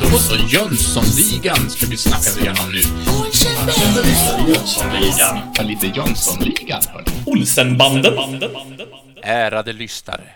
Då 0.00 0.18
så, 0.18 0.36
Jönssonligan 0.36 1.70
ska 1.70 1.86
vi 1.86 1.96
snacka 1.96 2.40
igenom 2.40 2.72
nu. 2.72 2.80
Jönssonligan. 4.48 5.52
Ta 5.54 5.62
lite 5.62 5.86
Jönssonligan, 5.86 6.82
hörni. 6.88 7.06
Olsenbanden. 7.26 8.14
Ärade 9.22 9.72
lyssnare, 9.72 10.30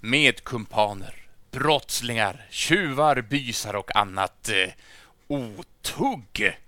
medkumpaner, 0.00 1.14
brottslingar, 1.50 2.46
tjuvar, 2.50 3.20
bysar 3.20 3.74
och 3.76 3.96
annat 3.96 4.48
eh, 4.48 4.72
otugg. 5.28 6.58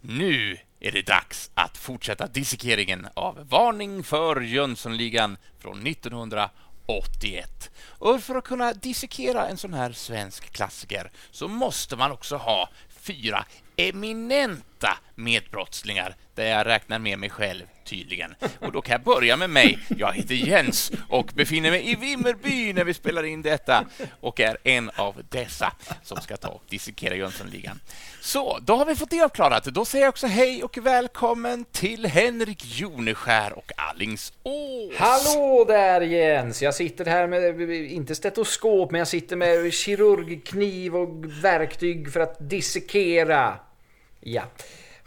Nu 0.00 0.58
är 0.80 0.92
det 0.92 1.06
dags 1.06 1.50
att 1.54 1.76
fortsätta 1.76 2.26
dissekeringen 2.26 3.06
av 3.14 3.46
Varning 3.48 4.02
för 4.04 4.40
Jönssonligan 4.40 5.36
från 5.58 5.82
1981. 6.86 7.70
Och 7.98 8.22
för 8.22 8.34
att 8.34 8.44
kunna 8.44 8.72
dissekera 8.72 9.48
en 9.48 9.56
sån 9.56 9.74
här 9.74 9.92
svensk 9.92 10.52
klassiker 10.52 11.10
så 11.30 11.48
måste 11.48 11.96
man 11.96 12.12
också 12.12 12.36
ha 12.36 12.68
fyra 12.88 13.44
eminenta 13.76 14.98
medbrottslingar, 15.14 16.14
där 16.34 16.44
jag 16.44 16.66
räknar 16.66 16.98
med 16.98 17.18
mig 17.18 17.30
själv 17.30 17.62
tydligen. 17.84 18.34
Och 18.60 18.72
då 18.72 18.80
kan 18.82 18.92
jag 18.92 19.02
börja 19.02 19.36
med 19.36 19.50
mig. 19.50 19.78
Jag 19.96 20.12
heter 20.12 20.34
Jens 20.34 20.92
och 21.08 21.32
befinner 21.34 21.70
mig 21.70 21.90
i 21.90 21.94
Vimmerby 21.94 22.72
när 22.72 22.84
vi 22.84 22.94
spelar 22.94 23.22
in 23.22 23.42
detta 23.42 23.84
och 24.20 24.40
är 24.40 24.56
en 24.64 24.90
av 24.96 25.22
dessa 25.28 25.72
som 26.02 26.20
ska 26.20 26.36
ta 26.36 26.48
och 26.48 26.62
dissekera 26.68 27.14
Jönssonligan. 27.14 27.80
Så, 28.20 28.58
då 28.58 28.76
har 28.76 28.84
vi 28.84 28.96
fått 28.96 29.10
det 29.10 29.22
avklarat. 29.22 29.64
Då 29.64 29.84
säger 29.84 30.04
jag 30.04 30.08
också 30.08 30.26
hej 30.26 30.64
och 30.64 30.78
välkommen 30.78 31.64
till 31.64 32.06
Henrik 32.06 32.64
Joneskär 32.64 33.52
och 33.52 33.72
Allingsås. 33.76 34.32
Hallå 34.96 35.64
där 35.68 36.00
Jens! 36.00 36.62
Jag 36.62 36.74
sitter 36.74 37.04
här 37.04 37.26
med, 37.26 37.70
inte 37.70 38.14
stetoskop, 38.14 38.90
men 38.90 38.98
jag 38.98 39.08
sitter 39.08 39.36
med 39.36 39.72
kirurgkniv 39.72 40.96
och 40.96 41.24
verktyg 41.44 42.12
för 42.12 42.20
att 42.20 42.50
dissekera. 42.50 43.58
Ja. 44.32 44.42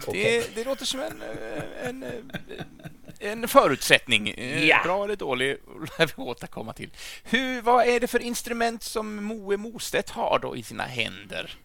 okej. 0.08 0.44
Det, 0.56 0.56
det 0.56 0.64
låter 0.64 0.86
som 0.86 1.00
en, 1.00 1.22
eh, 1.22 1.88
en, 1.90 2.04
eh, 2.04 2.10
en 3.20 3.48
förutsättning. 3.48 4.30
Eh, 4.30 4.66
Ja. 4.66 4.82
Bra 4.84 5.04
eller 5.04 5.16
dålig 5.16 5.48
lär 5.98 6.06
vi 6.18 6.24
återkomma 6.24 6.74
till. 6.74 6.90
Hur, 7.24 7.62
vad 7.62 7.88
är 7.88 8.00
det 8.00 8.08
för 8.08 8.20
instrument 8.20 8.84
som 8.84 9.24
Moe 9.24 9.58
Mostedt 9.58 10.10
har 10.10 10.40
då 10.42 10.56
i 10.58 10.64
sina 10.64 10.84
händer? 10.84 11.58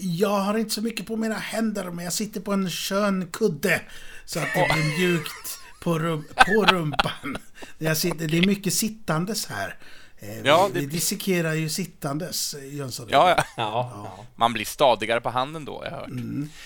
Jag 0.00 0.28
har 0.40 0.58
inte 0.58 0.74
så 0.74 0.82
mycket 0.82 1.06
på 1.06 1.16
mina 1.16 1.34
händer, 1.38 1.90
men 1.90 2.04
jag 2.04 2.12
sitter 2.12 2.40
på 2.40 2.52
en 2.52 2.70
skön 2.70 3.28
kudde. 3.32 3.80
Så 4.24 4.38
att 4.40 4.48
det 4.54 4.68
blir 4.74 4.98
mjukt 4.98 5.58
på, 5.82 5.98
rum, 5.98 6.24
på 6.34 6.64
rumpan. 6.64 7.38
Jag 7.78 7.96
sitter, 7.96 8.28
det 8.28 8.38
är 8.38 8.46
mycket 8.46 8.74
sittandes 8.74 9.46
här. 9.46 9.76
Eh, 10.18 10.40
Ja, 10.44 10.66
vi, 10.66 10.72
det- 10.72 10.80
vi 10.80 10.86
dissekerar 10.86 11.52
ju 11.54 11.68
sittandes, 11.68 12.54
eh, 12.54 12.74
Jönsson. 12.74 13.06
Ja, 13.10 13.30
ja. 13.38 13.44
Ja. 13.56 14.24
Man 14.36 14.52
blir 14.52 14.64
stadigare 14.64 15.20
på 15.20 15.30
handen 15.30 15.64
då, 15.64 15.78
har 15.78 15.84
jag 15.84 15.92
hört. 15.92 16.10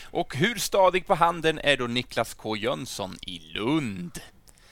Och 0.04 0.36
hur 0.36 0.54
stadig 0.58 1.06
på 1.06 1.14
handen 1.14 1.58
är 1.58 1.76
då 1.76 1.86
Niklas 1.86 2.34
K 2.34 2.56
Jönsson 2.56 3.16
i 3.22 3.38
Lund? 3.38 4.20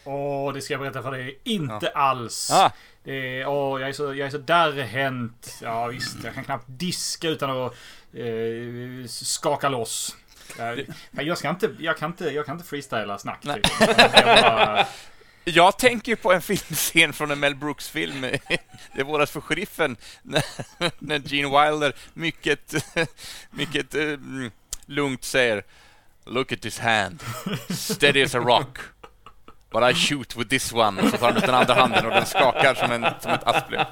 Åh, 0.04 0.52
det 0.52 0.60
ska 0.60 0.74
jag 0.74 0.80
berätta 0.80 1.02
för 1.02 1.10
dig. 1.10 1.38
Inte 1.44 1.88
alls. 1.88 2.50
Ah. 2.50 2.70
Det 3.04 3.40
är, 3.40 3.46
åh, 3.48 3.80
jag 3.80 3.88
är 3.88 3.92
så, 3.92 4.02
jag 4.04 4.18
är 4.26 4.30
så 4.30 4.38
därrhänt. 4.38 5.58
Ja 5.62 5.86
visst, 5.86 6.16
jag 6.24 6.34
kan 6.34 6.44
knappt 6.44 6.64
diska 6.66 7.28
utan 7.28 7.50
att 7.50 7.72
eh, 8.14 9.06
skaka 9.08 9.68
loss. 9.68 10.16
Jag, 10.58 10.86
jag, 11.10 11.38
ska 11.38 11.50
inte, 11.50 11.70
jag, 11.78 11.98
kan 11.98 12.10
inte, 12.10 12.24
jag 12.24 12.46
kan 12.46 12.56
inte 12.56 12.68
freestyla 12.68 13.18
snack. 13.18 13.42
Typ. 13.42 13.66
Jag 13.80 14.42
bara, 14.42 14.86
Jag 15.54 15.78
tänker 15.78 16.16
på 16.16 16.32
en 16.32 16.42
filmscen 16.42 17.12
från 17.12 17.30
en 17.30 17.40
Mel 17.40 17.54
Brooks-film, 17.54 18.26
Det 18.94 19.02
våras 19.02 19.30
för 19.30 19.40
sheriffen, 19.40 19.96
när, 20.22 20.44
när 20.98 21.18
Gene 21.18 21.70
Wilder 21.70 21.94
mycket, 22.14 22.74
mycket 23.50 23.94
eh, 23.94 24.16
lugnt 24.86 25.24
säger 25.24 25.64
Look 26.24 26.52
at 26.52 26.60
this 26.60 26.78
hand, 26.78 27.22
steady 27.70 28.22
as 28.22 28.34
a 28.34 28.38
rock. 28.38 28.78
But 29.70 29.82
I 29.82 29.94
shoot 29.94 30.36
with 30.36 30.50
this 30.50 30.72
one. 30.72 31.10
Så 31.10 31.16
tar 31.16 31.26
han 31.26 31.36
ut 31.36 31.46
den 31.46 31.54
andra 31.54 31.74
handen 31.74 32.06
och 32.06 32.12
den 32.12 32.26
skakar 32.26 32.74
som, 32.74 32.92
en, 32.92 33.06
som 33.20 33.32
ett 33.32 33.44
asplöv. 33.44 33.84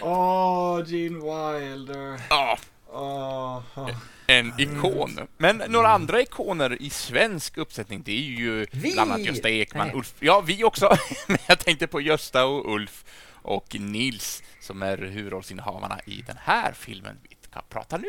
Åh, 0.00 0.82
Gene 0.86 1.18
Wilder. 1.18 2.20
Ja, 2.30 2.58
Åh, 2.92 3.62
åh. 3.74 3.90
En 4.26 4.52
ikon. 4.58 5.18
Men 5.36 5.56
några 5.56 5.88
andra 5.88 6.22
ikoner 6.22 6.82
i 6.82 6.90
svensk 6.90 7.56
uppsättning, 7.58 8.02
det 8.04 8.12
är 8.12 8.40
ju 8.40 8.66
Vi! 8.70 8.92
bland 8.92 9.12
annat 9.12 9.26
Gösta 9.26 9.48
Ekman, 9.50 9.86
Nej. 9.86 9.96
Ulf. 9.96 10.14
Ja, 10.20 10.40
vi 10.40 10.64
också. 10.64 10.96
Men 11.26 11.38
jag 11.46 11.58
tänkte 11.58 11.86
på 11.86 12.00
Gösta 12.00 12.44
och 12.44 12.74
Ulf 12.74 13.04
och 13.42 13.76
Nils 13.80 14.42
som 14.60 14.82
är 14.82 14.98
huvudrollsinnehavarna 14.98 16.00
i 16.06 16.22
den 16.26 16.36
här 16.40 16.72
filmen 16.72 17.18
vi 17.22 17.36
ska 17.50 17.60
prata 17.60 17.96
nu. 17.96 18.08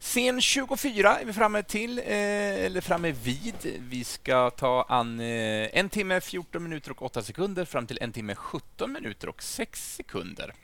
Scen 0.00 0.40
24 0.40 1.18
är 1.18 1.24
vi 1.24 1.32
framme 1.32 1.62
till, 1.62 1.98
eh, 1.98 2.04
eller 2.64 2.80
framme 2.80 3.12
vid. 3.12 3.78
Vi 3.78 4.04
ska 4.04 4.50
ta 4.50 4.86
an 4.88 5.20
eh, 5.20 5.78
en 5.78 5.88
timme, 5.88 6.20
14 6.20 6.62
minuter 6.62 6.90
och 6.90 7.02
8 7.02 7.22
sekunder 7.22 7.64
fram 7.64 7.86
till 7.86 7.98
en 8.00 8.12
timme, 8.12 8.34
17 8.34 8.92
minuter 8.92 9.28
och 9.28 9.42
6 9.42 9.94
sekunder. 9.94 10.54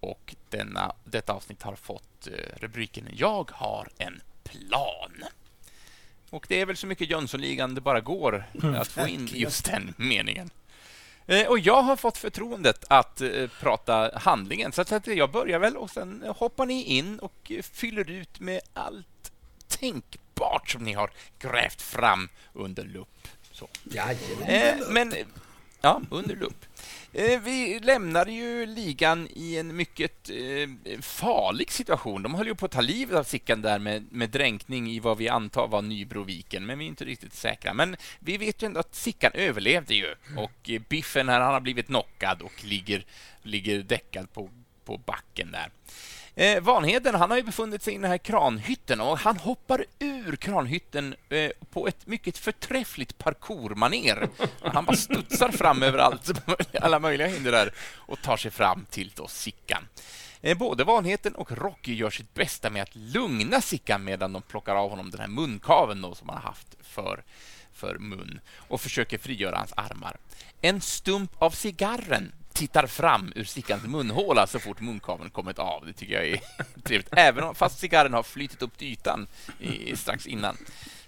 Och 0.00 0.34
denna, 0.50 0.92
detta 1.04 1.32
avsnitt 1.32 1.62
har 1.62 1.76
fått 1.76 2.26
eh, 2.26 2.32
rubriken 2.60 3.08
Jag 3.12 3.50
har 3.54 3.88
en 3.98 4.20
plan. 4.44 5.24
Och 6.30 6.46
det 6.48 6.60
är 6.60 6.66
väl 6.66 6.76
så 6.76 6.86
mycket 6.86 7.10
Jönssonligan 7.10 7.74
det 7.74 7.80
bara 7.80 8.00
går 8.00 8.44
att 8.76 8.88
få 8.88 9.06
in 9.08 9.28
just 9.32 9.64
den 9.64 9.94
meningen. 9.96 10.50
Eh, 11.26 11.46
Och 11.46 11.58
jag 11.58 11.82
har 11.82 11.96
fått 11.96 12.18
förtroendet 12.18 12.84
att 12.88 13.20
eh, 13.20 13.46
prata 13.60 14.18
handlingen, 14.18 14.72
så 14.72 14.80
att 14.82 15.06
jag 15.06 15.30
börjar 15.30 15.58
väl 15.58 15.76
och 15.76 15.90
sen 15.90 16.24
hoppar 16.36 16.66
ni 16.66 16.82
in 16.84 17.18
och 17.18 17.52
fyller 17.72 18.10
ut 18.10 18.40
med 18.40 18.60
allt 18.74 19.32
tänkbart 19.68 20.70
som 20.70 20.82
ni 20.84 20.92
har 20.92 21.10
grävt 21.38 21.82
fram 21.82 22.28
under 22.52 22.84
lupp. 22.84 23.28
Så. 23.52 23.68
Jajamän. 23.84 24.92
Men, 24.92 25.12
ja, 25.80 26.02
under 26.10 26.36
lupp. 26.36 26.64
Eh, 27.18 27.40
vi 27.40 27.78
lämnade 27.82 28.32
ju 28.32 28.66
ligan 28.66 29.28
i 29.34 29.58
en 29.58 29.76
mycket 29.76 30.30
eh, 30.30 31.00
farlig 31.00 31.70
situation. 31.70 32.22
De 32.22 32.34
höll 32.34 32.46
ju 32.46 32.54
på 32.54 32.66
att 32.66 32.72
ta 32.72 32.80
livet 32.80 33.16
av 33.16 33.24
Sickan 33.24 33.62
där 33.62 33.78
med, 33.78 34.12
med 34.12 34.30
dränkning 34.30 34.90
i 34.90 35.00
vad 35.00 35.18
vi 35.18 35.28
antar 35.28 35.68
var 35.68 35.82
Nybroviken, 35.82 36.66
men 36.66 36.78
vi 36.78 36.84
är 36.84 36.88
inte 36.88 37.04
riktigt 37.04 37.34
säkra. 37.34 37.74
Men 37.74 37.96
vi 38.18 38.38
vet 38.38 38.62
ju 38.62 38.66
ändå 38.66 38.80
att 38.80 38.94
Sickan 38.94 39.30
överlevde 39.34 39.94
ju 39.94 40.14
och 40.36 40.70
eh, 40.70 40.80
Biffen 40.88 41.28
här, 41.28 41.40
han 41.40 41.54
har 41.54 41.60
blivit 41.60 41.86
knockad 41.86 42.42
och 42.42 42.64
ligger, 42.64 43.04
ligger 43.42 43.82
däckad 43.82 44.32
på, 44.32 44.50
på 44.84 44.96
backen 44.96 45.52
där. 45.52 45.70
Eh, 46.34 46.60
Vanheden, 46.60 47.14
han 47.14 47.30
har 47.30 47.36
ju 47.36 47.42
befunnit 47.42 47.82
sig 47.82 47.94
i 47.94 47.98
den 47.98 48.10
här 48.10 48.18
kranhytten 48.18 49.00
och 49.00 49.18
han 49.18 49.36
hoppar 49.36 49.84
ur 49.98 50.36
kranhytten 50.36 51.14
eh, 51.28 51.50
på 51.70 51.88
ett 51.88 52.06
mycket 52.06 52.38
förträffligt 52.38 53.18
parkourmaner. 53.18 54.28
Han 54.62 54.84
bara 54.84 54.96
studsar 54.96 55.48
fram 55.48 55.82
över 55.82 55.98
allt, 55.98 56.30
alla 56.80 56.98
möjliga 56.98 57.28
hinder 57.28 57.52
där 57.52 57.72
och 57.96 58.22
tar 58.22 58.36
sig 58.36 58.50
fram 58.50 58.86
till 58.90 59.12
då 59.14 59.28
Sickan. 59.28 59.88
Eh, 60.40 60.58
både 60.58 60.84
Vanheden 60.84 61.34
och 61.34 61.52
Rocky 61.52 61.94
gör 61.94 62.10
sitt 62.10 62.34
bästa 62.34 62.70
med 62.70 62.82
att 62.82 62.96
lugna 62.96 63.60
Sickan 63.60 64.04
medan 64.04 64.32
de 64.32 64.42
plockar 64.42 64.74
av 64.74 64.90
honom 64.90 65.10
den 65.10 65.20
här 65.20 65.28
munkaven 65.28 66.02
då, 66.02 66.14
som 66.14 66.28
han 66.28 66.38
har 66.38 66.48
haft 66.48 66.76
för, 66.82 67.24
för 67.72 67.98
mun 67.98 68.40
och 68.56 68.80
försöker 68.80 69.18
frigöra 69.18 69.56
hans 69.56 69.72
armar. 69.76 70.16
En 70.60 70.80
stump 70.80 71.42
av 71.42 71.50
cigarren 71.50 72.32
tittar 72.58 72.86
fram 72.86 73.32
ur 73.36 73.44
Sickans 73.44 73.82
munhåla 73.82 74.46
så 74.46 74.58
fort 74.58 74.80
munkaveln 74.80 75.30
kommit 75.30 75.58
av. 75.58 75.86
Det 75.86 75.92
tycker 75.92 76.14
jag 76.14 76.26
är 76.28 76.40
trevligt, 76.82 77.08
även 77.12 77.44
om, 77.44 77.54
fast 77.54 77.78
cigarren 77.78 78.12
har 78.14 78.22
flytit 78.22 78.62
upp 78.62 78.78
till 78.78 78.88
ytan 78.88 79.26
i, 79.60 79.96
strax 79.96 80.26
innan. 80.26 80.56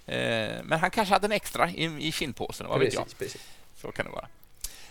Eh, 0.05 0.63
men 0.63 0.79
han 0.79 0.91
kanske 0.91 1.13
hade 1.13 1.25
en 1.27 1.31
extra 1.31 1.69
i, 1.69 2.07
i 2.07 2.11
kindpåsen, 2.11 2.67
vad 2.67 2.79
vet 2.79 2.93
jag. 2.93 3.03
Precis, 3.03 3.17
precis. 3.19 3.41
Så 3.81 3.91
kan 3.91 4.05
det 4.05 4.11
vara. 4.11 4.27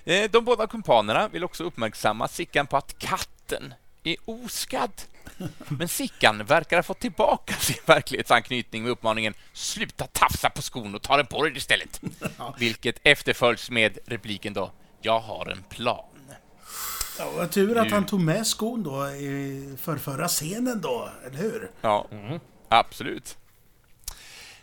Eh, 0.05 0.31
De 0.31 0.45
båda 0.45 0.67
kumpanerna 0.67 1.29
vill 1.29 1.45
också 1.45 1.65
uppmärksamma 1.65 2.29
Sickan 2.29 2.67
på 2.67 2.77
att 2.77 2.99
katten 2.99 3.75
är 4.05 4.17
oskadd. 4.25 4.93
Men 5.69 5.89
Sickan 5.89 6.45
verkar 6.45 6.77
ha 6.77 6.83
fått 6.83 7.01
tillbaka 7.01 7.55
sin 7.61 7.77
verklighetsanknytning 7.87 8.83
med 8.83 8.93
uppmaningen 8.93 9.35
”Sluta 9.53 10.07
tafsa 10.07 10.51
på 10.51 10.63
skon 10.63 10.95
och 10.95 11.03
ta 11.03 11.17
den 11.17 11.27
på 11.27 11.45
dig 11.45 11.57
istället”. 11.57 12.01
Vilket 12.59 12.97
efterföljs 13.03 13.71
med 13.71 13.99
repliken 14.07 14.53
då 14.53 14.73
”Jag 15.03 15.21
har 15.21 15.47
en 15.47 15.63
plan”. 15.63 16.05
Ja, 17.19 17.31
vad 17.37 17.51
tur 17.51 17.79
att 17.79 17.91
han 17.91 18.07
tog 18.07 18.21
med 18.21 18.47
skon 18.47 18.83
då 18.83 19.09
i 19.09 19.75
för 19.81 19.97
förra 19.97 20.29
scenen 20.29 20.81
då, 20.81 21.11
eller 21.27 21.39
hur? 21.39 21.71
Ja, 21.81 22.07
absolut. 22.69 23.37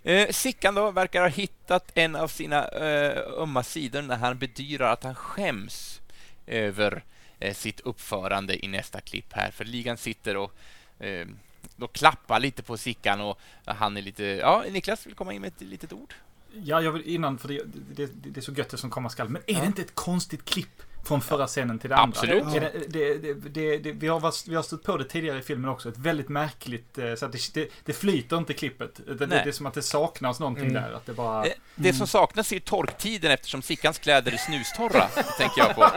Eh, 0.04 0.30
Sickan 0.30 0.76
då 0.76 0.92
verkar 0.92 1.22
ha 1.22 1.28
hittat 1.28 1.92
en 1.94 2.16
av 2.16 2.28
sina 2.28 2.68
eh, 2.68 3.24
ömma 3.38 3.64
sidor 3.64 4.02
när 4.02 4.18
han 4.18 4.38
bedyrar 4.38 4.94
att 4.94 5.04
han 5.04 5.16
skäms 5.16 6.02
över 6.46 7.04
eh, 7.40 7.54
sitt 7.54 7.80
uppförande 7.80 8.66
i 8.66 8.68
nästa 8.68 9.02
klipp 9.02 9.34
här. 9.34 9.52
För 9.52 9.66
ligan 9.66 9.98
sitter 9.98 10.38
och 10.38 10.52
eh, 11.00 11.28
då 11.76 11.88
klappar 11.88 12.40
lite 12.40 12.64
på 12.64 12.78
Sickan 12.78 13.22
och 13.22 13.40
han 13.66 13.98
är 13.98 14.02
lite... 14.02 14.24
Ja, 14.24 14.64
Niklas 14.70 15.08
vill 15.08 15.16
komma 15.16 15.34
in 15.34 15.42
med 15.42 15.48
ett 15.48 15.62
litet 15.62 15.94
ord. 15.94 16.14
Ja, 16.54 16.82
jag 16.82 16.92
vill 16.92 17.08
innan, 17.08 17.38
för 17.38 17.48
det, 17.48 17.62
det, 17.64 18.06
det, 18.06 18.30
det 18.30 18.40
är 18.40 18.42
så 18.42 18.52
gött 18.52 18.70
det 18.70 18.78
som 18.78 18.90
komma 18.90 19.10
skall. 19.10 19.30
Men 19.30 19.42
är 19.48 19.62
det 19.62 19.68
inte 19.68 19.82
ett 19.82 19.96
konstigt 19.96 20.46
klipp? 20.46 20.84
Från 21.08 21.22
förra 21.22 21.48
scenen 21.48 21.80
till 21.80 21.90
det 21.90 21.96
andra. 21.96 22.20
Absolut. 22.20 22.54
Det, 22.54 22.60
det, 22.90 23.18
det, 23.18 23.34
det, 23.50 23.78
det, 23.78 23.92
vi, 23.92 24.08
har, 24.08 24.20
varit- 24.20 24.48
vi 24.48 24.56
har 24.56 24.64
stött 24.64 24.84
på 24.84 24.98
det 24.98 25.04
tidigare 25.04 25.40
i 25.40 25.42
filmen 25.42 25.70
också. 25.70 25.90
Ett 25.90 25.98
väldigt 25.98 26.30
märkligt... 26.30 26.98
eh, 26.98 27.16
Så 27.16 27.26
att 27.26 27.32
det, 27.32 27.54
det, 27.54 27.70
det 27.86 27.94
flyter 27.94 28.38
inte 28.38 28.54
klippet. 28.54 29.00
Det, 29.08 29.14
det, 29.16 29.28
Nej. 29.28 29.42
det 29.44 29.50
är 29.50 29.52
som 29.54 29.66
att 29.66 29.74
det 29.74 29.82
saknas 29.82 30.40
någonting 30.40 30.74
där. 30.74 30.92
Att 30.92 31.06
det 31.06 31.14
bara... 31.14 31.46
Eh, 31.46 31.52
Det 31.76 31.94
som 31.94 32.08
saknas 32.08 32.52
är 32.52 32.60
torktiden 32.60 33.32
eftersom 33.32 33.62
Sickans 33.62 33.98
kläder 34.00 34.32
är 34.32 34.38
snustorra, 34.38 35.08
tänker 35.38 35.58
jag 35.62 35.76
på. 35.76 35.90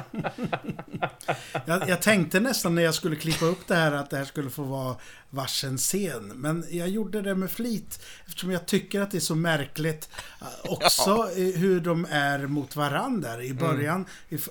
Jag, 1.66 1.88
jag 1.88 2.02
tänkte 2.02 2.40
nästan 2.40 2.74
när 2.74 2.82
jag 2.82 2.94
skulle 2.94 3.16
klippa 3.16 3.44
upp 3.44 3.66
det 3.66 3.74
här 3.74 3.92
att 3.92 4.10
det 4.10 4.16
här 4.16 4.24
skulle 4.24 4.50
få 4.50 4.62
vara 4.62 4.96
varsin 5.30 5.78
scen. 5.78 6.32
Men 6.34 6.64
jag 6.70 6.88
gjorde 6.88 7.22
det 7.22 7.34
med 7.34 7.50
flit 7.50 8.02
eftersom 8.26 8.50
jag 8.50 8.66
tycker 8.66 9.00
att 9.00 9.10
det 9.10 9.18
är 9.18 9.20
så 9.20 9.34
märkligt 9.34 10.08
eh, 10.40 10.46
också 10.72 11.10
eh, 11.36 11.60
hur 11.60 11.80
de 11.80 12.06
är 12.10 12.38
mot 12.46 12.76
varandra. 12.76 13.42
I 13.42 13.54
början, 13.54 14.06
i 14.28 14.34
f- 14.34 14.48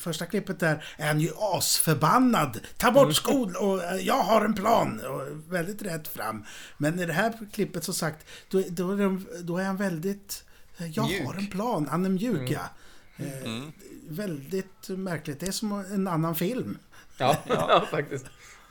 första 0.00 0.26
klippet 0.26 0.60
där, 0.60 0.84
är 0.96 1.06
han 1.06 1.20
ju 1.20 1.30
asförbannad. 1.38 2.60
Ta 2.76 2.90
bort 2.90 3.14
skon 3.14 3.56
och 3.56 3.84
eh, 3.84 3.96
jag 3.96 4.22
har 4.22 4.44
en 4.44 4.54
plan. 4.54 5.00
Och 5.06 5.52
väldigt 5.54 5.82
rätt 5.82 6.08
fram. 6.08 6.44
Men 6.78 6.98
i 7.00 7.06
det 7.06 7.12
här 7.12 7.32
klippet 7.52 7.84
som 7.84 7.94
sagt, 7.94 8.26
då, 8.48 8.62
då, 8.68 8.90
är, 8.92 8.96
de, 8.96 9.26
då 9.42 9.58
är 9.58 9.64
han 9.64 9.76
väldigt... 9.76 10.44
eh, 10.78 10.86
Jag 10.90 11.06
Mjuk. 11.08 11.26
har 11.26 11.34
en 11.34 11.46
plan. 11.46 11.88
Han 11.90 12.04
är 12.04 12.08
mjuk, 12.10 12.50
ja. 12.50 12.60
Eh, 13.16 13.44
Mm. 13.44 13.72
Väldigt 14.08 14.88
märkligt. 14.88 15.40
Det 15.40 15.46
är 15.46 15.52
som 15.52 15.72
en 15.72 16.08
annan 16.08 16.34
film. 16.34 16.78
Ja, 17.18 17.36
ja. 17.48 17.86
faktiskt. 17.90 18.26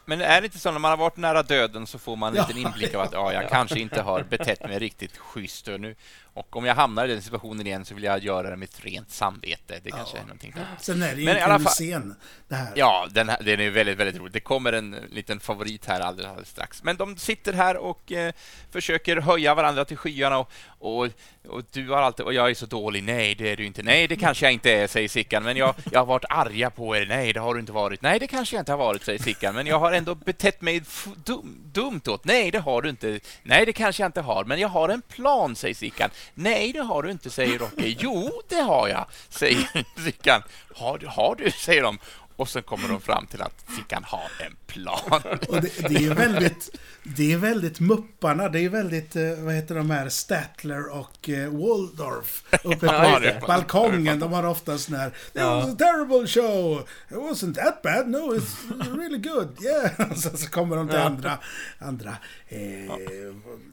Men 0.06 0.22
är 0.22 0.42
det 0.42 0.46
inte 0.46 0.60
så 0.60 0.72
när 0.72 0.80
man 0.80 0.90
har 0.90 0.98
varit 0.98 1.18
nära 1.18 1.44
döden 1.44 1.88
så 1.88 2.00
får 2.00 2.16
man 2.16 2.30
en 2.34 2.36
Ja, 2.38 2.46
liten 2.48 2.62
inblick 2.62 2.94
av 2.96 3.02
att 3.02 3.14
ja, 3.14 3.34
jag 3.34 3.50
kanske 3.50 3.80
inte 3.80 4.02
har 4.02 4.24
betett 4.24 4.64
mig 4.64 4.80
riktigt 4.80 5.18
schysst 5.18 5.68
och 5.68 5.80
nu 5.82 5.96
och 6.39 6.56
om 6.56 6.65
jag 6.65 6.75
hamnar 6.75 7.06
i 7.07 7.12
den 7.13 7.21
situationen 7.21 7.68
igen 7.68 7.86
så 7.86 7.95
vill 7.95 8.03
jag 8.03 8.24
göra 8.24 8.50
det 8.50 8.56
med 8.56 8.69
ett 8.69 8.86
rent 8.86 9.12
samvete. 9.12 9.80
Det 9.83 9.91
kanske 9.91 10.18
är 10.18 10.21
någonting. 10.21 10.53
där. 10.56 10.65
Sen 10.80 11.03
är 11.03 11.15
det 11.15 11.19
ju 11.21 11.25
Men 11.25 11.38
en 11.38 11.41
kul 11.50 11.59
fall- 11.63 11.74
scen, 11.74 12.15
det 12.47 12.56
här. 12.56 12.71
Ja, 12.75 13.07
den, 13.12 13.30
här, 13.30 13.38
den 13.44 13.59
är 13.59 13.69
väldigt, 13.69 13.97
väldigt 13.97 14.15
rolig. 14.21 14.33
Det 14.33 14.39
kommer 14.39 14.74
en 14.74 14.95
liten 15.12 15.39
favorit 15.39 15.86
här 15.86 16.00
alldeles, 16.00 16.30
alldeles 16.30 16.50
strax. 16.50 16.83
Men 16.83 16.95
de 16.97 17.18
sitter 17.18 17.53
här 17.53 17.77
och 17.77 18.12
eh, 18.12 18.33
försöker 18.71 19.18
höja 19.18 19.56
varandra 19.56 19.86
till 19.86 19.97
skyarna 19.97 20.38
och, 20.38 20.50
och, 20.80 21.07
och 21.47 21.63
du 21.71 21.89
har 21.89 22.01
alltid 22.01 22.25
och 22.25 22.33
jag 22.33 22.50
är 22.50 22.53
så 22.53 22.65
dålig. 22.65 23.03
Nej, 23.03 23.36
det 23.36 23.51
är 23.51 23.56
du 23.57 23.65
inte. 23.65 23.83
Nej, 23.83 24.07
det 24.07 24.15
kanske 24.15 24.45
jag 24.45 24.53
inte 24.53 24.71
är, 24.71 24.88
säger 24.88 25.09
Sickan. 25.09 25.44
Men 25.44 25.57
jag, 25.57 25.75
jag 25.91 26.00
har 26.00 26.06
varit 26.06 26.25
arga 26.30 26.69
på 26.69 26.97
er. 26.97 27.06
Nej, 27.06 27.33
det 27.33 27.39
har 27.39 27.53
du 27.53 27.59
inte 27.59 27.71
varit. 27.71 28.01
Nej, 28.01 28.19
det 28.19 28.27
kanske 28.27 28.56
jag 28.56 28.62
inte 28.62 28.71
har 28.71 28.77
varit, 28.80 29.03
säger 29.03 29.19
Sickan. 29.19 29.56
Men 29.56 29.68
jag 29.68 29.80
har 29.80 29.91
ändå 29.91 30.15
betett 30.15 30.62
mig 30.62 30.81
dum, 31.25 31.57
dumt 31.74 32.01
åt. 32.07 32.25
Nej, 32.25 32.51
det 32.51 32.59
har 32.59 32.81
du 32.81 32.89
inte. 32.89 33.19
Nej, 33.44 33.65
det 33.65 33.74
kanske 33.74 34.03
jag 34.03 34.07
inte 34.07 34.21
har. 34.21 34.44
Men 34.44 34.59
jag 34.59 34.68
har 34.69 34.89
en 34.89 35.01
plan, 35.01 35.56
säger 35.56 35.75
Sickan. 35.75 36.09
Nej, 36.34 36.74
det 36.74 36.80
har 36.81 37.04
du 37.04 37.12
inte, 37.12 37.30
säger 37.30 37.60
Rocky. 37.60 37.96
Jo, 38.00 38.42
det 38.50 38.62
har 38.62 38.88
jag, 38.88 39.06
säger 39.30 39.70
Sickan. 40.06 40.42
Har, 40.76 40.98
du- 40.98 41.08
har 41.08 41.36
du, 41.36 41.52
säger 41.52 41.81
de. 41.84 42.00
Och 42.36 42.50
sen 42.50 42.64
kommer 42.64 42.90
de 42.90 43.02
fram 43.02 43.28
till 43.28 43.42
att 43.42 43.66
Sickan 43.76 44.04
har 44.04 44.30
en 44.46 44.56
plan. 44.68 45.22
Och 45.48 45.62
det, 45.62 45.90
det 45.90 46.06
är 46.06 46.14
väldigt, 46.16 46.70
det 47.04 47.34
är 47.34 47.38
väldigt 47.38 47.80
Mupparna. 47.80 48.50
Det 48.50 48.60
är 48.60 48.70
väldigt, 48.70 49.16
eh, 49.16 49.24
vad 49.40 49.54
heter 49.54 49.76
de 49.76 49.90
här, 49.90 50.10
Statler 50.10 50.90
och 50.96 51.30
eh, 51.30 51.50
Waldorf. 51.50 52.44
Uppe 52.64 52.86
Ja, 52.86 53.12
på 53.14 53.20
det 53.20 53.30
är- 53.32 53.48
balkongen. 53.48 54.20
De 54.20 54.34
har 54.34 54.44
ofta 54.46 54.78
sån 54.78 54.96
här, 54.96 55.08
It 55.08 55.14
Ja. 55.34 55.56
was 55.56 55.74
a 55.74 55.75
terrible 55.80 56.28
show. 56.28 56.80
It 57.10 57.16
wasn't 57.18 57.54
that 57.56 57.82
bad. 57.82 58.08
No, 58.10 58.18
it's 58.36 58.98
really 58.98 59.18
good. 59.18 59.58
Yeah. 59.64 60.14
Så, 60.16 60.38
så 60.38 60.50
kommer 60.50 60.75
de 60.75 60.88
till 60.90 60.98
andra, 61.00 61.38
andra, 61.80 62.18
eh, 62.48 62.86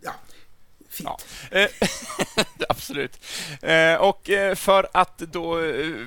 ja. 0.02 0.12
Fint. 0.96 1.08
Ja. 1.50 1.58
Eh, 1.58 1.68
Absolut. 2.68 3.20
Eh, 3.62 3.94
Och 3.94 4.30
eh, 4.30 4.54
för 4.54 4.88
att 4.92 5.18
då 5.18 5.58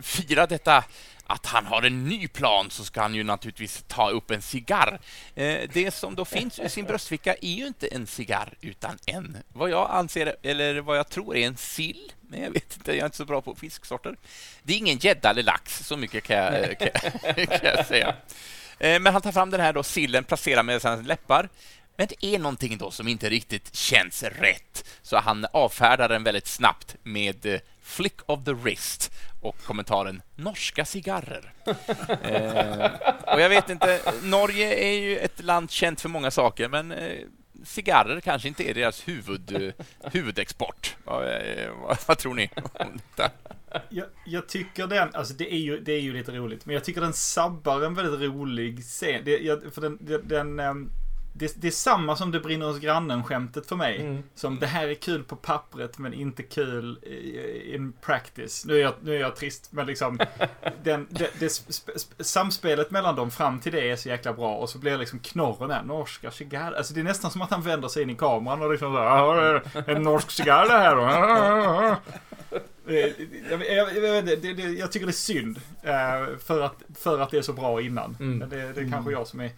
fira 0.03 0.47
detta 0.47 0.83
att 1.31 1.45
han 1.45 1.65
har 1.65 1.81
en 1.81 2.03
ny 2.06 2.27
plan 2.27 2.71
så 2.71 2.83
ska 2.86 3.01
han 3.01 3.15
ju 3.15 3.24
naturligtvis 3.24 3.83
ta 3.88 4.09
upp 4.09 4.31
en 4.31 4.41
cigarr. 4.41 5.00
Eh, 5.36 5.57
Det 5.74 5.94
som 5.94 6.15
då 6.15 6.25
finns 6.25 6.59
i 6.59 6.69
sin 6.69 6.86
bröstficka 6.86 7.33
är 7.41 7.53
ju 7.53 7.68
inte 7.68 7.88
en 7.88 8.07
cigarr 8.07 8.53
utan 8.62 8.97
en, 9.06 9.38
vad 9.53 9.69
jag 9.69 9.89
anser, 9.91 10.36
eller 10.44 10.81
vad 10.81 10.97
jag 10.97 11.09
tror 11.09 11.35
är 11.38 11.47
en 11.47 11.57
sill. 11.57 12.12
Men 12.21 12.42
jag 12.44 12.51
vet 12.51 12.75
inte, 12.77 12.92
jag 12.92 13.00
är 13.00 13.06
inte 13.06 13.18
så 13.18 13.25
bra 13.25 13.42
på 13.42 13.56
fisksorter. 13.56 14.15
Det 14.63 14.74
är 14.74 14.77
ingen 14.77 14.97
gädda 14.97 15.30
eller 15.30 15.44
lax, 15.44 15.88
så 15.88 15.97
mycket 15.97 16.24
kan 16.24 16.38
jag, 16.38 16.80
kan, 16.80 17.47
kan 17.47 17.59
jag 17.75 17.85
säga. 17.88 18.15
Eh, 18.80 19.00
Men 19.00 19.13
han 19.13 19.21
tar 19.21 19.31
fram 19.31 19.50
den 19.50 19.59
här 19.62 19.74
då, 19.74 19.83
sillen, 19.83 20.24
placerar 20.24 20.63
med 20.63 20.81
sina 20.81 20.95
läppar. 20.95 21.50
Men 22.00 22.07
det 22.07 22.25
är 22.25 22.40
någonting 22.40 22.78
då 22.78 22.92
som 22.92 23.07
inte 23.07 23.30
riktigt 23.30 23.75
känns 23.75 24.24
rätt, 24.24 24.86
så 25.01 25.18
han 25.18 25.46
avfärdar 25.54 26.10
den 26.10 26.24
väldigt 26.24 26.48
snabbt 26.48 26.96
med 27.04 27.46
eh, 27.46 27.60
flick 27.81 28.19
of 28.25 28.44
the 28.46 28.54
wrist 28.54 29.12
och 29.42 29.63
kommentaren 29.63 30.22
”norska 30.36 30.86
cigarrer”. 30.86 31.54
eh, 32.24 33.34
och 33.34 33.42
jag 33.42 33.50
vet 33.50 33.69
inte, 33.69 34.00
Norge 34.24 34.74
är 34.74 35.00
ju 35.00 35.18
ett 35.18 35.44
land 35.44 35.72
känt 35.72 36.01
för 36.01 36.10
många 36.10 36.31
saker, 36.31 36.69
men 36.69 36.92
eh, 36.92 37.19
cigarrer 37.63 38.19
kanske 38.19 38.48
inte 38.48 38.69
är 38.69 38.74
deras 38.74 39.07
huvud, 39.07 39.63
eh, 39.63 39.86
huvudexport. 40.12 40.95
Vad, 41.04 41.28
eh, 41.28 41.69
vad, 41.81 41.98
vad 42.07 42.18
tror 42.18 42.34
ni 42.34 42.50
om 42.74 43.00
detta? 43.16 43.31
Jag, 43.90 44.06
jag 44.25 44.50
tycker 44.50 44.88
den, 44.88 45.16
alltså 45.16 45.34
det 45.34 45.54
är, 45.54 45.60
ju, 45.60 45.80
det 45.80 45.94
är 45.94 46.02
ju 46.02 46.13
lite 46.13 46.31
roligt, 46.31 46.66
men 46.66 46.74
jag 46.74 46.84
tycker 46.84 47.02
den 47.02 47.13
sabbar 47.13 47.81
en 47.81 47.95
väldigt 47.95 48.30
rolig 48.30 48.84
scen. 48.84 49.22
Det, 49.25 49.38
jag, 49.38 49.74
för 49.74 49.81
den, 49.81 49.98
den, 50.02 50.28
den 50.28 50.60
ehm, 50.60 50.92
det, 51.34 51.54
det 51.62 51.68
är 51.68 51.72
samma 51.72 52.16
som 52.16 52.31
Det 52.31 52.40
brinner 52.40 52.66
hos 52.66 52.80
grannen-skämtet 52.80 53.66
för 53.68 53.76
mig. 53.76 54.02
Mm. 54.02 54.24
Som 54.36 54.60
det 54.60 54.68
här 54.68 54.88
är 54.88 54.94
kul 54.94 55.24
på 55.24 55.36
pappret 55.36 55.98
men 55.98 56.14
inte 56.14 56.44
kul 56.44 57.00
in 57.74 57.94
practice. 58.02 58.66
Nu 58.66 58.76
är 58.76 58.81
jag, 58.81 58.94
nu 59.02 59.16
är 59.16 59.20
jag 59.20 59.36
trist 59.36 59.68
men 59.72 59.88
liksom 59.88 60.20
den, 60.84 61.08
det, 61.10 61.30
det, 61.40 61.50
sp, 61.58 61.66
sp, 62.04 62.10
samspelet 62.20 62.92
mellan 62.92 63.16
dem 63.16 63.31
fram 63.31 63.60
till 63.60 63.72
det 63.72 63.90
är 63.92 63.96
så 63.96 64.10
jäkla 64.10 64.34
bra 64.34 64.56
och 64.56 64.70
så 64.70 64.78
blir 64.78 64.98
liksom 64.98 65.20
knorren 65.20 65.72
här, 65.72 65.84
norska 65.84 66.31
cigarr. 66.31 66.72
Alltså 66.74 66.94
det 66.94 67.00
är 67.00 67.04
nästan 67.04 67.31
som 67.31 67.42
att 67.42 67.52
han 67.52 67.62
vänder 67.62 67.88
sig 67.88 68.04
in 68.04 68.10
i 68.10 68.16
kameran 68.16 68.62
och 68.62 68.72
liksom 68.72 68.94
så 68.94 69.00
här, 69.00 69.06
"Ja, 69.06 69.34
det 69.74 69.92
är 69.92 69.96
en 69.96 70.04
norsk 70.04 70.31
cigarr 70.31 70.66
det 70.66 70.78
här 70.78 70.96
då. 70.96 71.96
Jag, 72.88 73.14
jag, 73.50 73.98
jag, 73.98 74.26
det, 74.26 74.36
det, 74.36 74.64
jag 74.64 74.92
tycker 74.92 75.06
det 75.06 75.10
är 75.10 75.14
synd. 75.14 75.62
eh, 75.84 76.38
För 76.46 76.62
att, 76.62 76.76
för 77.00 77.20
att 77.20 77.31
det 77.31 77.38
är 77.38 77.42
så 77.42 77.54
bra 77.54 77.81
innan. 77.81 78.18
Mm. 78.20 78.38
Men 78.38 78.50
det, 78.50 78.74
det 78.74 78.81
är 78.81 78.92
kanske 78.92 79.12
jag 79.12 79.28
som 79.28 79.40
är 79.40 79.52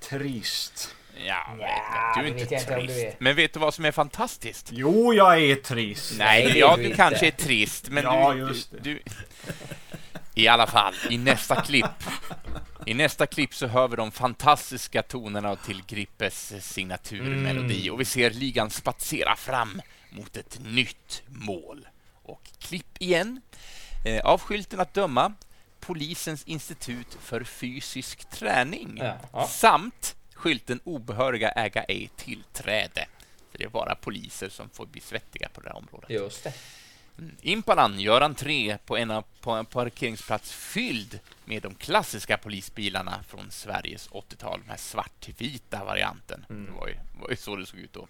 trist. 0.00 0.94
Ja, 1.26 1.54
vet 1.58 1.66
Ja, 1.68 2.12
jag. 2.16 2.24
du 2.24 2.28
är 2.28 2.34
det 2.34 2.40
inte 2.40 2.42
vet 2.44 2.50
jag 2.52 2.60
inte 2.60 2.74
om 2.74 2.80
du 2.80 2.86
trist. 2.86 3.06
är. 3.06 3.14
Men 3.18 3.36
vet 3.36 3.52
du 3.54 3.60
vad 3.60 3.74
som 3.74 3.84
är 3.84 3.92
fantastiskt? 3.92 4.68
Jo, 4.72 5.14
jag 5.14 5.40
är 5.40 5.54
trist. 5.56 6.14
Nej, 6.18 6.44
det 6.44 6.50
är 6.50 6.56
ja, 6.56 6.76
du 6.76 6.82
du 6.82 6.88
inte. 6.88 6.96
kanske 6.96 7.26
är 7.26 7.30
trist, 7.30 7.88
men 7.88 8.04
Ja, 8.04 8.32
du, 8.32 8.38
just 8.38 8.70
du, 8.70 8.78
du... 8.80 9.02
I 10.34 10.48
alla 10.48 10.66
fall, 10.66 10.94
i 11.10 11.18
nästa 11.18 11.60
klipp 11.60 11.84
i 12.86 12.94
nästa 12.94 13.26
klipp 13.26 13.54
så 13.54 13.66
hör 13.66 13.88
vi 13.88 13.96
de 13.96 14.12
fantastiska 14.12 15.02
tonerna 15.02 15.56
till 15.56 15.82
Grippes 15.86 16.52
signaturmelodi 16.60 17.90
och 17.90 18.00
vi 18.00 18.04
ser 18.04 18.30
ligan 18.30 18.70
spatsera 18.70 19.36
fram 19.36 19.82
mot 20.10 20.36
ett 20.36 20.58
nytt 20.64 21.22
mål. 21.26 21.88
Och 22.22 22.42
klipp 22.58 22.86
igen. 22.98 23.40
Eh, 24.06 24.24
av 24.24 24.40
skylten 24.40 24.80
att 24.80 24.94
döma 24.94 25.32
Polisens 25.80 26.44
institut 26.44 27.18
för 27.22 27.44
fysisk 27.44 28.30
träning 28.30 28.98
Ja, 29.02 29.16
ja. 29.32 29.46
samt 29.46 30.16
skylten 30.38 30.80
obehöriga 30.84 31.48
äga 31.48 31.82
ej 31.82 32.10
tillträde. 32.16 33.06
Så 33.52 33.58
det 33.58 33.64
är 33.64 33.68
bara 33.68 33.94
poliser 33.94 34.48
som 34.48 34.68
får 34.68 34.86
bli 34.86 35.00
svettiga 35.00 35.48
på 35.48 35.60
det 35.60 35.68
här 35.68 35.76
området. 35.76 36.10
Just 36.10 36.44
det. 36.44 36.52
Impalan 37.42 38.00
gör 38.00 38.20
entré 38.20 38.78
på 38.86 38.96
en, 38.96 39.22
på 39.40 39.50
en 39.50 39.66
parkeringsplats 39.66 40.52
fylld 40.52 41.20
med 41.44 41.62
de 41.62 41.74
klassiska 41.74 42.38
polisbilarna 42.38 43.24
från 43.28 43.50
Sveriges 43.50 44.08
80-tal, 44.08 44.60
den 44.60 44.70
här 44.70 44.76
svartvita 44.76 45.84
varianten. 45.84 46.44
Det 46.48 46.72
var 46.80 46.88
ju, 46.88 46.94
var 47.20 47.30
ju 47.30 47.36
så 47.36 47.56
det 47.56 47.66
såg 47.66 47.80
ut 47.80 47.92
då. 47.92 48.08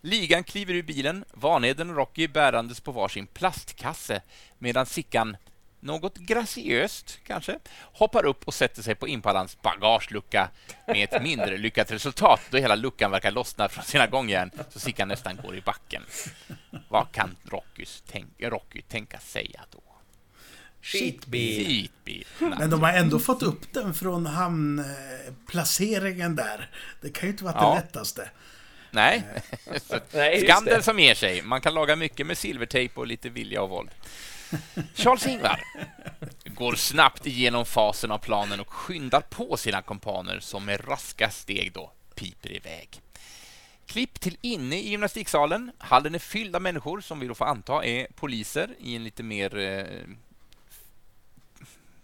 Ligan 0.00 0.44
kliver 0.44 0.74
ur 0.74 0.82
bilen, 0.82 1.24
Vanheden 1.32 1.90
och 1.90 1.96
Rocky 1.96 2.28
bärandes 2.28 2.80
på 2.80 2.92
varsin 2.92 3.26
plastkasse 3.26 4.22
medan 4.58 4.86
Sickan, 4.86 5.36
något 5.82 6.16
graciöst 6.18 7.18
kanske, 7.26 7.58
hoppar 7.92 8.24
upp 8.26 8.44
och 8.44 8.54
sätter 8.54 8.82
sig 8.82 8.94
på 8.94 9.08
Impalans 9.08 9.62
bagagelucka 9.62 10.48
med 10.86 11.08
ett 11.14 11.22
mindre 11.22 11.58
lyckat 11.58 11.90
resultat 11.90 12.40
då 12.50 12.58
hela 12.58 12.74
luckan 12.74 13.10
verkar 13.10 13.30
lossna 13.30 13.68
från 13.68 13.84
sina 13.84 14.06
gångjärn 14.06 14.50
så 14.70 14.80
Sickan 14.80 15.08
nästan 15.08 15.36
går 15.36 15.56
i 15.56 15.60
backen. 15.60 16.02
Vad 16.88 17.12
kan 17.12 17.36
Rockys 17.50 18.02
tänk, 18.12 18.26
Rocky 18.38 18.82
tänka 18.82 19.18
säga 19.18 19.60
då? 19.70 19.78
Skitbil. 20.82 21.66
Skitbil. 21.66 22.26
Men 22.38 22.70
de 22.70 22.82
har 22.82 22.92
ändå 22.92 23.18
fått 23.18 23.42
upp 23.42 23.72
den 23.72 23.94
från 23.94 24.26
hamnplaceringen 24.26 26.36
där. 26.36 26.70
Det 27.00 27.10
kan 27.10 27.28
ju 27.28 27.32
inte 27.32 27.44
vara 27.44 27.54
Ja. 27.58 27.68
det 27.68 27.74
lättaste. 27.74 28.30
Nej, 28.90 29.22
Nej, 30.12 30.40
skam 30.40 30.64
den 30.64 30.76
det. 30.76 30.82
som 30.82 30.98
ger 30.98 31.14
sig. 31.14 31.42
Man 31.42 31.60
kan 31.60 31.74
laga 31.74 31.96
mycket 31.96 32.26
med 32.26 32.38
silvertejp 32.38 33.00
och 33.00 33.06
lite 33.06 33.28
vilja 33.28 33.62
och 33.62 33.70
våld. 33.70 33.90
Charles-Ingvar 34.94 35.60
går 36.44 36.74
snabbt 36.74 37.26
igenom 37.26 37.64
fasen 37.66 38.10
av 38.10 38.18
planen 38.18 38.60
och 38.60 38.72
skyndar 38.72 39.20
på 39.20 39.56
sina 39.56 39.82
kompaner 39.82 40.40
som 40.40 40.64
med 40.64 40.88
raska 40.88 41.30
steg 41.30 41.72
då 41.72 41.92
piper 42.14 42.52
iväg. 42.56 42.88
Klipp 43.86 44.20
till 44.20 44.36
inne 44.40 44.76
i 44.80 44.88
gymnastiksalen. 44.90 45.72
Hallen 45.78 46.14
är 46.14 46.18
fylld 46.18 46.56
av 46.56 46.62
människor 46.62 47.00
som 47.00 47.20
vi 47.20 47.26
då 47.26 47.34
får 47.34 47.44
anta 47.44 47.84
är 47.84 48.06
poliser 48.14 48.70
i 48.80 48.96
en 48.96 49.04
lite 49.04 49.22
mer 49.22 49.58
eh, 49.58 49.84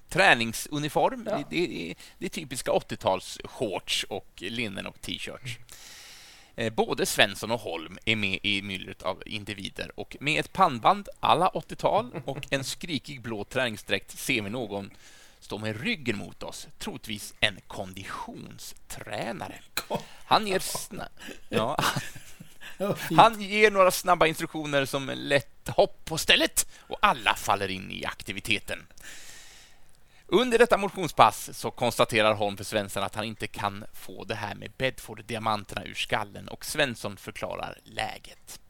träningsuniform. 0.08 1.26
Ja. 1.30 1.36
Det, 1.36 1.44
det, 1.50 1.90
är- 1.90 1.94
det 2.18 2.24
är 2.26 2.30
typiska 2.30 2.70
80-tals 2.70 3.38
shorts 3.44 4.04
och 4.08 4.28
linnen 4.36 4.86
och 4.86 5.00
t-shirts. 5.00 5.58
Eh, 6.58 6.72
både 6.72 7.06
Svensson 7.06 7.50
och 7.50 7.60
Holm 7.60 7.98
är 8.04 8.16
med 8.16 8.38
i 8.42 8.62
myllret 8.62 9.02
av 9.02 9.22
individer 9.26 9.90
och 9.94 10.16
med 10.20 10.40
ett 10.40 10.52
pannband 10.52 11.08
alla 11.20 11.48
80-tal 11.48 12.10
och 12.24 12.46
en 12.50 12.64
skrikig 12.64 13.22
blå 13.22 13.44
träningsdräkt 13.44 14.18
ser 14.18 14.42
vi 14.42 14.50
någon 14.50 14.90
stå 15.40 15.58
med 15.58 15.80
ryggen 15.80 16.16
mot 16.18 16.42
oss, 16.42 16.68
troligtvis 16.78 17.34
en 17.40 17.60
konditionstränare. 17.66 19.54
Han 20.24 20.46
ger, 20.46 20.58
sna- 20.58 21.08
ja, 21.48 21.78
han 23.16 23.42
ger 23.42 23.70
några 23.70 23.90
snabba 23.90 24.26
instruktioner 24.26 24.84
som 24.84 25.10
lätt 25.14 25.68
hopp 25.68 26.04
på 26.04 26.18
stället 26.18 26.66
och 26.78 26.98
alla 27.02 27.34
faller 27.34 27.68
in 27.68 27.90
i 27.90 28.04
aktiviteten. 28.04 28.86
Under 30.30 30.58
detta 30.58 30.76
motionspass 30.76 31.58
så 31.58 31.70
konstaterar 31.70 32.34
Holm 32.34 32.56
för 32.56 32.64
Svensson 32.64 33.02
att 33.02 33.14
han 33.14 33.24
inte 33.24 33.46
kan 33.46 33.84
få 33.92 34.24
det 34.24 34.34
här 34.34 34.54
med 34.54 34.72
Bedford-diamanterna 34.78 35.84
ur 35.84 35.94
skallen 35.94 36.48
och 36.48 36.64
Svensson 36.64 37.16
förklarar 37.16 37.78
läget. 37.84 38.60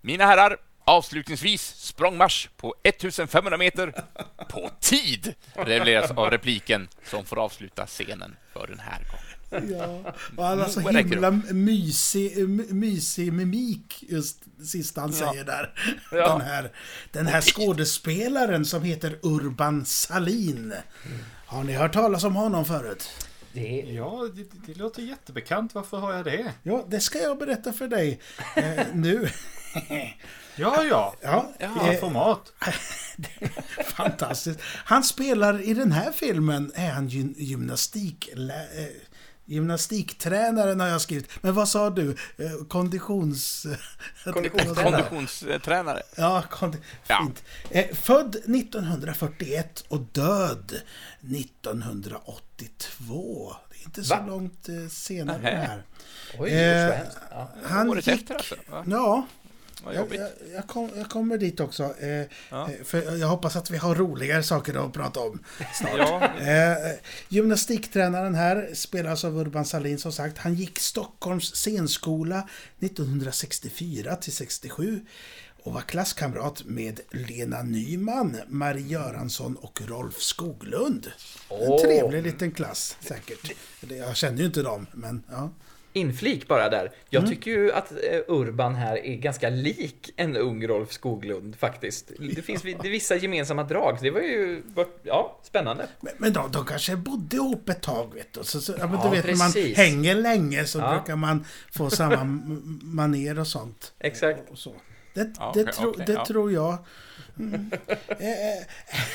Mina 0.00 0.26
herrar, 0.26 0.56
avslutningsvis 0.84 1.62
språngmarsch 1.62 2.48
på 2.56 2.74
1500 2.82 3.56
meter 3.58 4.04
på 4.48 4.70
tid, 4.80 5.34
levereras 5.66 6.10
av 6.10 6.30
repliken 6.30 6.88
som 7.04 7.24
får 7.24 7.38
avsluta 7.38 7.86
scenen 7.86 8.36
för 8.52 8.66
den 8.66 8.78
här 8.78 8.98
gången. 8.98 9.25
Ja, 9.50 10.14
och 10.36 10.44
han 10.44 10.58
har 10.60 10.68
så 10.68 10.80
himla 10.88 11.30
mysig, 11.50 12.48
my- 12.48 12.66
mysig 12.72 13.32
mimik 13.32 14.04
just 14.08 14.38
sista 14.64 15.00
han 15.00 15.12
Ja. 15.20 15.30
säger 15.30 15.44
där. 15.44 15.74
Ja. 16.12 16.28
Den, 16.28 16.40
här, 16.40 16.72
den 17.12 17.26
här 17.26 17.40
skådespelaren 17.40 18.64
som 18.64 18.82
heter 18.82 19.18
Urban 19.22 19.84
Salin. 19.84 20.74
Har 21.46 21.64
ni 21.64 21.72
hört 21.72 21.92
talas 21.92 22.24
om 22.24 22.34
honom 22.36 22.64
förut? 22.64 23.08
Det, 23.52 23.60
Ja, 23.88 24.28
det, 24.34 24.72
det 24.72 24.78
låter 24.78 25.02
jättebekant. 25.02 25.74
Varför 25.74 25.96
har 25.98 26.12
jag 26.14 26.24
det? 26.24 26.52
Ja, 26.62 26.84
det 26.88 27.00
ska 27.00 27.18
jag 27.18 27.38
berätta 27.38 27.72
för 27.72 27.88
dig 27.88 28.20
eh, 28.56 28.86
nu. 28.94 29.28
Ja, 30.58 30.84
ja. 30.84 31.14
Ja, 31.22 31.52
Ja, 31.58 31.92
eh, 31.92 32.00
format. 32.00 32.52
fantastiskt. 33.84 34.60
Han 34.62 35.04
spelar 35.04 35.60
i 35.68 35.74
den 35.74 35.92
här 35.92 36.12
filmen, 36.12 36.72
är 36.74 36.90
han 36.90 37.08
gym, 37.08 37.34
gymnastik... 37.38 38.28
gymnastiktränaren 39.46 40.80
har 40.80 40.88
jag 40.88 41.00
skrivit. 41.00 41.28
Men 41.42 41.54
vad 41.54 41.68
sa 41.68 41.90
du? 41.90 42.10
Eh, 42.36 42.50
konditions... 42.68 43.66
Konditionstränare. 44.24 45.02
Konditionstränare. 45.08 46.02
Ja, 46.16 46.44
kondi- 46.50 46.78
Ja. 47.06 47.18
fint. 47.26 47.44
Eh, 47.70 47.96
född 47.96 48.36
1941 48.36 49.84
och 49.88 50.00
död 50.00 50.80
1982. 52.06 53.54
Det 53.70 53.76
är 53.76 53.84
inte 53.84 54.04
så 54.04 54.14
Va? 54.14 54.24
långt 54.26 54.68
eh, 54.68 54.88
senare 54.90 55.38
Nähä. 55.42 55.56
det 55.56 55.66
här. 55.66 55.82
oj, 56.38 56.50
Eh, 56.50 56.88
så 56.90 56.94
hemskt. 56.96 57.18
Ja. 57.30 57.50
Han 57.64 57.88
Året 57.90 58.06
gick... 58.06 58.20
efter 58.20 58.34
alltså? 58.34 58.54
Va? 58.70 58.84
Ja, 58.88 59.26
jag, 59.84 60.14
jag, 60.14 60.28
jag, 60.54 60.66
kom, 60.66 60.90
jag 60.96 61.08
kommer 61.10 61.38
dit 61.38 61.60
också. 61.60 61.94
Eh, 62.00 62.26
Ja. 62.50 62.70
eh, 62.70 62.84
För 62.84 63.16
jag 63.16 63.28
hoppas 63.28 63.56
att 63.56 63.70
vi 63.70 63.76
har 63.76 63.94
roligare 63.94 64.42
saker 64.42 64.86
att 64.86 64.92
prata 64.92 65.20
om 65.20 65.38
snart. 65.74 65.92
Ja, 65.98 66.24
Eh, 66.40 66.94
gymnastiktränaren 67.28 68.34
här 68.34 68.70
spelas 68.74 69.24
av 69.24 69.38
Urban 69.38 69.64
Salin 69.64 69.98
som 69.98 70.12
sagt. 70.12 70.38
Han 70.38 70.54
gick 70.54 70.78
Stockholms 70.78 71.54
scenskola 71.54 72.48
1964 72.80 74.16
till 74.16 74.32
67 74.32 75.00
och 75.62 75.72
var 75.72 75.80
klasskamrat 75.80 76.62
med 76.64 77.00
Lena 77.10 77.62
Nyman, 77.62 78.36
Marie 78.48 78.86
Göransson 78.86 79.56
och 79.56 79.80
Rolf 79.86 80.20
Skoglund. 80.22 81.10
En 81.50 81.78
trevlig 81.78 82.22
liten 82.22 82.50
klass 82.52 82.96
säkert. 83.00 83.52
Jag 83.88 84.16
känner 84.16 84.38
ju 84.38 84.44
inte 84.46 84.62
dem, 84.62 84.86
men 84.92 85.22
ja. 85.30 85.50
Inflik 85.96 86.48
bara 86.48 86.68
där. 86.68 86.90
Jag 87.10 87.20
Mm. 87.22 87.30
tycker 87.34 87.50
ju 87.50 87.72
att 87.72 87.92
eh, 87.92 88.20
Urban 88.28 88.74
här 88.74 88.96
är 89.06 89.16
ganska 89.16 89.48
lik 89.50 90.12
en 90.16 90.36
ung 90.36 90.66
Rolf 90.66 90.92
Skoglund 90.92 91.56
faktiskt. 91.56 92.10
Det 92.34 92.42
finns 92.42 92.64
är 92.64 92.90
vissa 92.90 93.16
gemensamma 93.16 93.62
drag. 93.64 93.98
Det 94.00 94.10
var 94.10 94.20
ju 94.20 94.62
ja, 95.02 95.40
spännande. 95.42 95.86
Men, 96.00 96.12
men 96.18 96.32
de, 96.32 96.50
de 96.52 96.64
kanske 96.64 96.96
bodde 96.96 97.36
ihop 97.36 97.68
ett 97.68 97.82
tag, 97.82 98.14
vet 98.14 98.32
du. 98.32 98.40
Så, 98.44 98.60
så, 98.60 98.72
ja, 98.78 98.86
men 98.86 98.94
Ja, 98.98 99.04
du 99.10 99.16
vet, 99.16 99.26
när 99.26 99.36
man 99.36 99.52
precis. 99.52 99.76
hänger 99.76 100.14
länge 100.14 100.64
så 100.64 100.78
Ja. 100.78 100.90
brukar 100.90 101.16
man 101.16 101.44
få 101.72 101.90
samma 101.90 102.20
m- 102.20 102.80
maner 102.82 103.38
och 103.38 103.46
sånt. 103.46 103.92
Exakt. 103.98 104.50
Och 104.50 104.58
så. 104.58 104.74
Det, 105.14 105.32
Ja, 105.38 105.50
det, 105.54 105.60
okej, 105.62 105.72
tro, 105.74 105.88
okej, 105.90 106.04
det 106.06 106.12
ja. 106.12 106.26
tror 106.26 106.52
jag. 106.52 106.78
Mm. 107.38 107.72
Eh, 108.08 108.66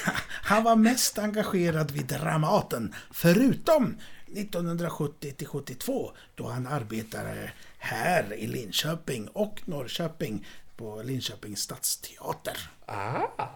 Han 0.44 0.63
var 0.63 0.75
mest 0.75 1.18
engagerad 1.18 1.92
vid 1.92 2.06
Dramaten, 2.06 2.96
förutom 3.12 3.98
1970 4.28 5.34
till 5.38 5.48
72 5.48 6.12
då 6.36 6.48
han 6.48 6.68
arbetade 6.68 7.51
här 7.78 8.34
i 8.34 8.48
Linköping 8.48 9.28
och 9.28 9.62
Norrköping 9.66 10.48
på 10.78 11.01
Linköpings 11.04 11.60
stadsteater. 11.60 12.70
Ah. 12.86 13.50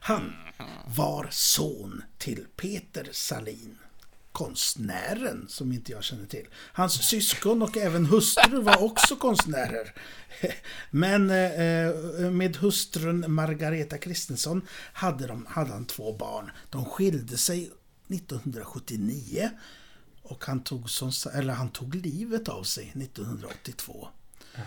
Han 0.00 0.32
var 0.86 1.26
son 1.30 2.02
till 2.18 2.46
Peter 2.56 3.08
Salin. 3.12 3.78
Konstnären 4.32 5.46
som 5.48 5.72
inte 5.72 5.92
jag 5.92 6.04
känner 6.04 6.26
till. 6.26 6.46
Hans 6.72 7.08
syskon 7.08 7.62
och 7.62 7.76
även 7.76 8.06
hustru 8.06 8.60
var 8.60 8.82
också 8.82 9.16
konstnärer. 9.16 9.94
Men 10.90 11.30
eh, 11.30 12.30
med 12.30 12.56
hustrun 12.56 13.32
Margareta 13.32 13.98
Kristensson 13.98 14.62
hade, 14.92 15.26
de, 15.26 15.46
hade 15.46 15.70
han 15.70 15.84
två 15.84 16.16
barn. 16.16 16.50
De 16.70 16.84
skilde 16.84 17.36
sig 17.36 17.70
1979 18.08 19.50
och 20.22 20.44
han 20.44 20.60
tog, 20.60 20.90
som, 20.90 21.12
eller 21.34 21.52
han 21.52 21.70
tog 21.70 21.94
livet 21.94 22.48
av 22.48 22.62
sig 22.62 22.92
1982. 22.96 24.08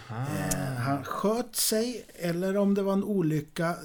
Eh, 0.10 0.74
han 0.78 1.04
sköt 1.04 1.56
sig, 1.56 2.06
eller 2.16 2.58
om 2.58 2.74
det 2.74 2.82
var 2.82 2.94
en 2.94 3.04
olycka. 3.04 3.76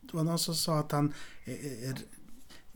Det 0.00 0.16
var 0.16 0.24
någon 0.24 0.38
som 0.38 0.54
sa 0.54 0.78
att 0.78 0.92
han 0.92 1.12
eh, 1.44 1.88
eh, 1.88 1.94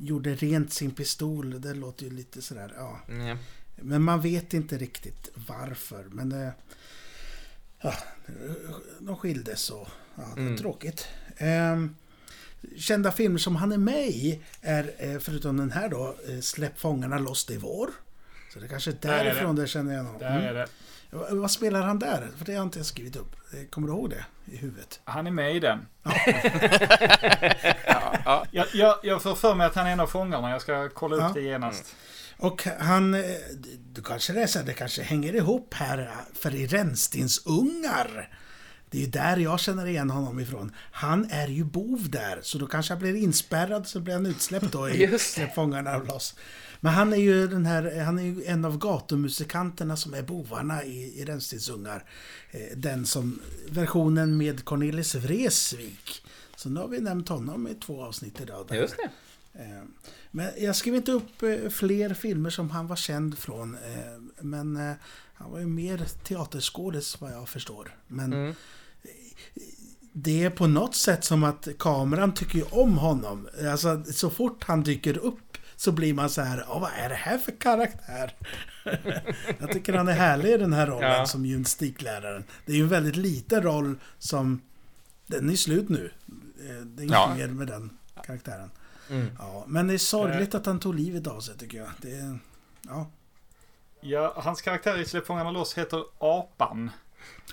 gjorde 0.00 0.34
rent 0.34 0.72
sin 0.72 0.90
pistol. 0.90 1.60
Det 1.60 1.74
låter 1.74 2.04
ju 2.04 2.10
lite 2.10 2.42
sådär, 2.42 2.72
ja. 2.76 3.00
Ja. 3.08 3.36
Men 3.76 4.02
man 4.02 4.20
vet 4.20 4.54
inte 4.54 4.78
riktigt 4.78 5.28
varför. 5.34 6.04
Men 6.04 6.32
eh, 6.32 6.50
ja, 7.80 7.94
de 9.00 9.16
skildes 9.16 9.70
och 9.70 9.88
ja, 10.14 10.22
det 10.34 10.40
är 10.40 10.44
Mm. 10.46 10.56
tråkigt. 10.56 11.06
Ehm, 11.36 11.94
kända 12.76 13.12
filmer 13.12 13.38
som 13.38 13.56
han 13.56 13.72
är 13.72 13.78
med 13.78 14.08
i 14.08 14.40
är, 14.60 14.94
eh, 14.98 15.18
förutom 15.18 15.56
den 15.56 15.70
här 15.70 15.88
då, 15.88 16.16
eh, 16.28 16.40
Släpp 16.40 16.80
fångarna 16.80 17.18
loss 17.18 17.46
det 17.46 17.54
är 17.54 17.58
vår. 17.58 17.90
Så 18.52 18.58
det 18.58 18.66
är 18.66 18.68
kanske 18.68 18.90
är 18.90 18.96
Där 19.00 19.12
är 19.12 19.24
det. 19.24 19.30
därifrån 19.30 19.56
det 19.56 19.66
känner 19.66 19.94
jag 19.94 20.04
honom. 20.04 20.20
Där 20.20 20.30
Mm. 20.36 20.42
är 20.44 20.54
det. 20.54 20.66
Va- 21.10 21.26
Vad 21.30 21.50
spelar 21.50 21.82
han 21.82 21.98
där? 21.98 22.28
För 22.38 22.44
det 22.44 22.52
har 22.52 22.56
jag 22.56 22.66
inte 22.66 22.84
skrivit 22.84 23.16
upp. 23.16 23.36
Kommer 23.70 23.88
du 23.88 23.94
ihåg 23.94 24.10
det 24.10 24.24
i 24.52 24.56
huvudet? 24.56 25.00
Han 25.04 25.26
är 25.26 25.30
med 25.30 25.56
i 25.56 25.60
den. 25.60 25.86
ja, 27.86 28.12
ja. 28.24 28.44
Jag, 28.50 28.66
jag, 28.74 28.96
jag 29.02 29.22
får 29.22 29.34
för 29.34 29.54
mig 29.54 29.66
att 29.66 29.74
han 29.74 29.86
är 29.86 29.92
en 29.92 30.00
av 30.00 30.06
fångarna. 30.06 30.50
Jag 30.50 30.60
ska 30.62 30.88
kolla 30.88 31.16
upp 31.16 31.22
Ja. 31.22 31.30
det 31.34 31.40
genast. 31.40 31.94
Och 32.38 32.68
han, 32.80 33.14
eh, 33.14 33.20
du 33.92 34.02
kanske 34.02 34.32
läser, 34.32 34.62
det 34.62 34.72
kanske 34.72 35.02
hänger 35.02 35.34
ihop 35.34 35.74
här, 35.74 36.10
för 36.34 36.54
i 36.54 36.66
Rännstensungar, 36.66 38.28
det 38.90 38.98
är 38.98 39.02
ju 39.02 39.06
där 39.06 39.36
jag 39.36 39.60
känner 39.60 39.86
igen 39.86 40.10
honom 40.10 40.40
ifrån. 40.40 40.72
Han 40.92 41.26
är 41.30 41.48
ju 41.48 41.64
bov 41.64 42.10
där, 42.10 42.38
så 42.42 42.58
då 42.58 42.66
kanske 42.66 42.92
han 42.92 43.00
blir 43.00 43.14
inspärrad 43.14 43.86
så 43.86 44.00
blir 44.00 44.14
han 44.14 44.26
utsläppt 44.26 44.72
då 44.72 44.88
i 44.88 45.18
fångarna 45.54 45.98
loss. 45.98 46.34
Men 46.80 46.92
han 46.92 47.12
är 47.12 47.16
ju 47.16 47.46
den 47.46 47.66
här, 47.66 48.00
han 48.00 48.18
är 48.18 48.22
ju 48.22 48.44
en 48.44 48.64
av 48.64 48.78
gatumusikanterna 48.78 49.96
som 49.96 50.14
är 50.14 50.22
bovarna 50.22 50.84
i, 50.84 51.20
i 51.20 51.24
Rännstensungar. 51.24 52.04
Eh, 52.50 52.76
Den 52.76 53.06
som, 53.06 53.40
versionen 53.68 54.36
med 54.36 54.64
Cornelis 54.64 55.14
Vreeswijk. 55.14 56.24
Så 56.56 56.68
nu 56.68 56.80
har 56.80 56.88
vi 56.88 57.00
nämnt 57.00 57.28
honom 57.28 57.68
i 57.68 57.74
två 57.74 58.02
avsnitt 58.04 58.40
idag. 58.40 58.66
där. 58.68 58.76
Just 58.76 58.96
det. 58.96 59.10
Eh, 59.62 59.82
Men 60.30 60.50
jag 60.58 60.76
skrev 60.76 60.94
inte 60.94 61.12
upp 61.12 61.42
eh, 61.42 61.68
fler 61.70 62.14
filmer 62.14 62.50
som 62.50 62.70
han 62.70 62.86
var 62.86 62.96
känd 62.96 63.38
från. 63.38 63.76
Men 64.40 64.94
han 65.38 65.50
var 65.50 65.58
ju 65.58 65.66
mer 65.66 66.04
teaterskådis 66.24 67.20
vad 67.20 67.32
jag 67.32 67.48
förstår. 67.48 67.96
Men 68.06 68.32
Mm. 68.32 68.54
det 70.12 70.44
är 70.44 70.50
på 70.50 70.66
något 70.66 70.94
sätt 70.94 71.24
som 71.24 71.44
att 71.44 71.68
kameran 71.78 72.34
tycker 72.34 72.58
ju 72.58 72.64
om 72.70 72.98
honom. 72.98 73.48
Alltså 73.70 74.04
så 74.04 74.30
fort 74.30 74.64
han 74.64 74.82
dyker 74.82 75.18
upp 75.18 75.58
så 75.76 75.92
blir 75.92 76.14
man 76.14 76.30
så 76.30 76.42
här, 76.42 76.64
"Ja, 76.68 76.78
vad 76.78 76.90
är 76.96 77.08
det 77.08 77.14
här 77.14 77.38
för 77.38 77.52
karaktär? 77.60 78.34
jag 79.58 79.72
tycker 79.72 79.92
han 79.92 80.08
är 80.08 80.12
härlig 80.12 80.50
i 80.50 80.56
den 80.56 80.72
här 80.72 80.86
rollen 80.86 81.10
Ja. 81.12 81.26
som 81.26 81.46
gymnastikläraren. 81.46 82.44
Det 82.66 82.72
är 82.72 82.76
ju 82.76 82.82
en 82.82 82.88
väldigt 82.88 83.16
liten 83.16 83.62
roll 83.62 83.98
som, 84.18 84.60
den 85.26 85.50
är 85.50 85.54
slut 85.56 85.88
nu. 85.88 86.10
Eh, 86.68 86.84
Det 86.86 87.02
är 87.02 87.04
inget 87.04 87.12
Ja. 87.14 87.34
mer 87.36 87.48
med 87.48 87.66
den 87.66 87.90
karaktären. 88.26 88.70
Mm. 89.10 89.26
Ja, 89.38 89.64
men 89.68 89.86
det 89.86 89.94
är 89.94 89.98
sorgligt 89.98 90.54
att 90.54 90.66
han 90.66 90.80
tog 90.80 90.94
livet 90.94 91.26
av 91.26 91.40
sig 91.40 91.56
tycker 91.58 91.78
jag. 91.78 91.88
Det 92.00 92.38
ja. 92.88 93.10
Ja, 94.00 94.32
hans 94.36 94.62
karaktär 94.62 94.98
i 94.98 95.04
Släpp 95.04 95.26
fångarna 95.26 95.50
loss 95.50 95.78
heter 95.78 96.04
Apan. 96.18 96.90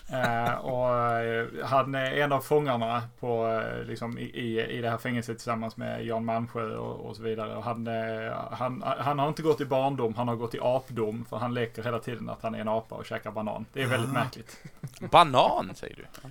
Eh, 0.10 0.54
och 0.54 0.98
eh, 0.98 1.48
han 1.64 1.96
är 1.96 2.12
en 2.12 2.32
av 2.32 2.42
fångarna 2.42 3.04
på, 3.20 3.48
eh, 3.48 3.84
liksom, 3.86 4.18
i, 4.20 4.62
i, 4.62 4.82
det 4.82 4.90
här 4.90 4.98
fängelset 4.98 5.38
tillsammans 5.38 5.78
med 5.78 6.06
Jan 6.06 6.26
Malmsjö 6.26 6.76
och, 6.76 7.10
och 7.10 7.16
så 7.16 7.24
vidare. 7.24 7.56
Och 7.56 7.64
han, 7.64 7.88
eh, 7.88 8.34
han, 8.52 8.84
han 9.00 9.20
har 9.20 9.28
inte 9.28 9.42
gått 9.42 9.62
i 9.62 9.66
barndom, 9.66 10.16
han 10.16 10.28
har 10.28 10.36
gått 10.36 10.56
i 10.56 10.60
apdom. 10.62 11.26
För 11.30 11.38
han 11.38 11.54
leker 11.54 11.84
hela 11.84 12.00
tiden 12.00 12.30
att 12.30 12.42
han 12.42 12.56
är 12.56 12.60
en 12.60 12.68
apa 12.68 12.96
och 12.96 13.06
käkar 13.06 13.32
banan. 13.32 13.66
Det 13.74 13.82
är 13.82 13.88
väldigt 13.88 14.14
märkligt. 14.14 14.64
Banan, 15.12 15.72
säger 15.76 15.96
du. 15.96 16.30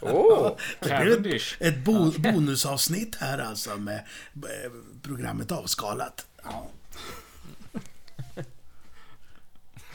Åh! 0.12 0.50
Det 0.80 1.20
blir 1.20 1.36
ett, 1.36 1.60
ett 1.60 1.84
bo 1.84 2.10
bonusavsnitt 2.18 3.16
här 3.20 3.38
alltså 3.38 3.76
med 3.76 4.02
programmet 5.02 5.52
avskalat. 5.52 6.26
Ja. 6.44 6.66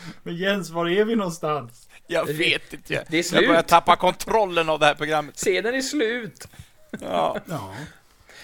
Men 0.23 0.35
Jens, 0.35 0.69
var 0.69 0.89
är 0.89 1.05
vi 1.05 1.15
någonstans? 1.15 1.87
Jag 2.07 2.25
vet 2.25 2.73
inte. 2.73 2.93
Jag, 2.93 3.03
det 3.09 3.15
är 3.15 3.17
jag 3.17 3.25
slut. 3.25 3.47
börjar 3.47 3.61
tappa 3.61 3.95
kontrollen 3.95 4.69
av 4.69 4.79
det 4.79 4.85
här 4.85 4.95
programmet. 4.95 5.35
Scenen 5.35 5.75
är 5.75 5.81
slut! 5.81 6.47
Ja. 7.01 7.37
ja. 7.45 7.73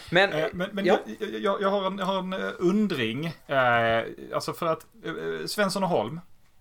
Men, 0.10 0.34
Eh, 0.34 0.48
Men, 0.54 0.70
men 0.72 0.86
ja. 0.86 1.00
jag, 1.20 1.30
jag, 1.42 1.62
jag, 1.62 1.70
har 1.70 1.88
en, 1.88 1.98
jag 1.98 2.06
har 2.06 2.20
en 2.20 2.34
eh, 2.34 2.52
undring. 2.58 3.26
Eh, 3.48 4.04
alltså 4.34 4.54
för 4.54 4.66
att 4.66 4.86
eh, 5.06 5.46
Svensson 5.48 5.84
och 5.84 5.90
Holm. 5.90 6.20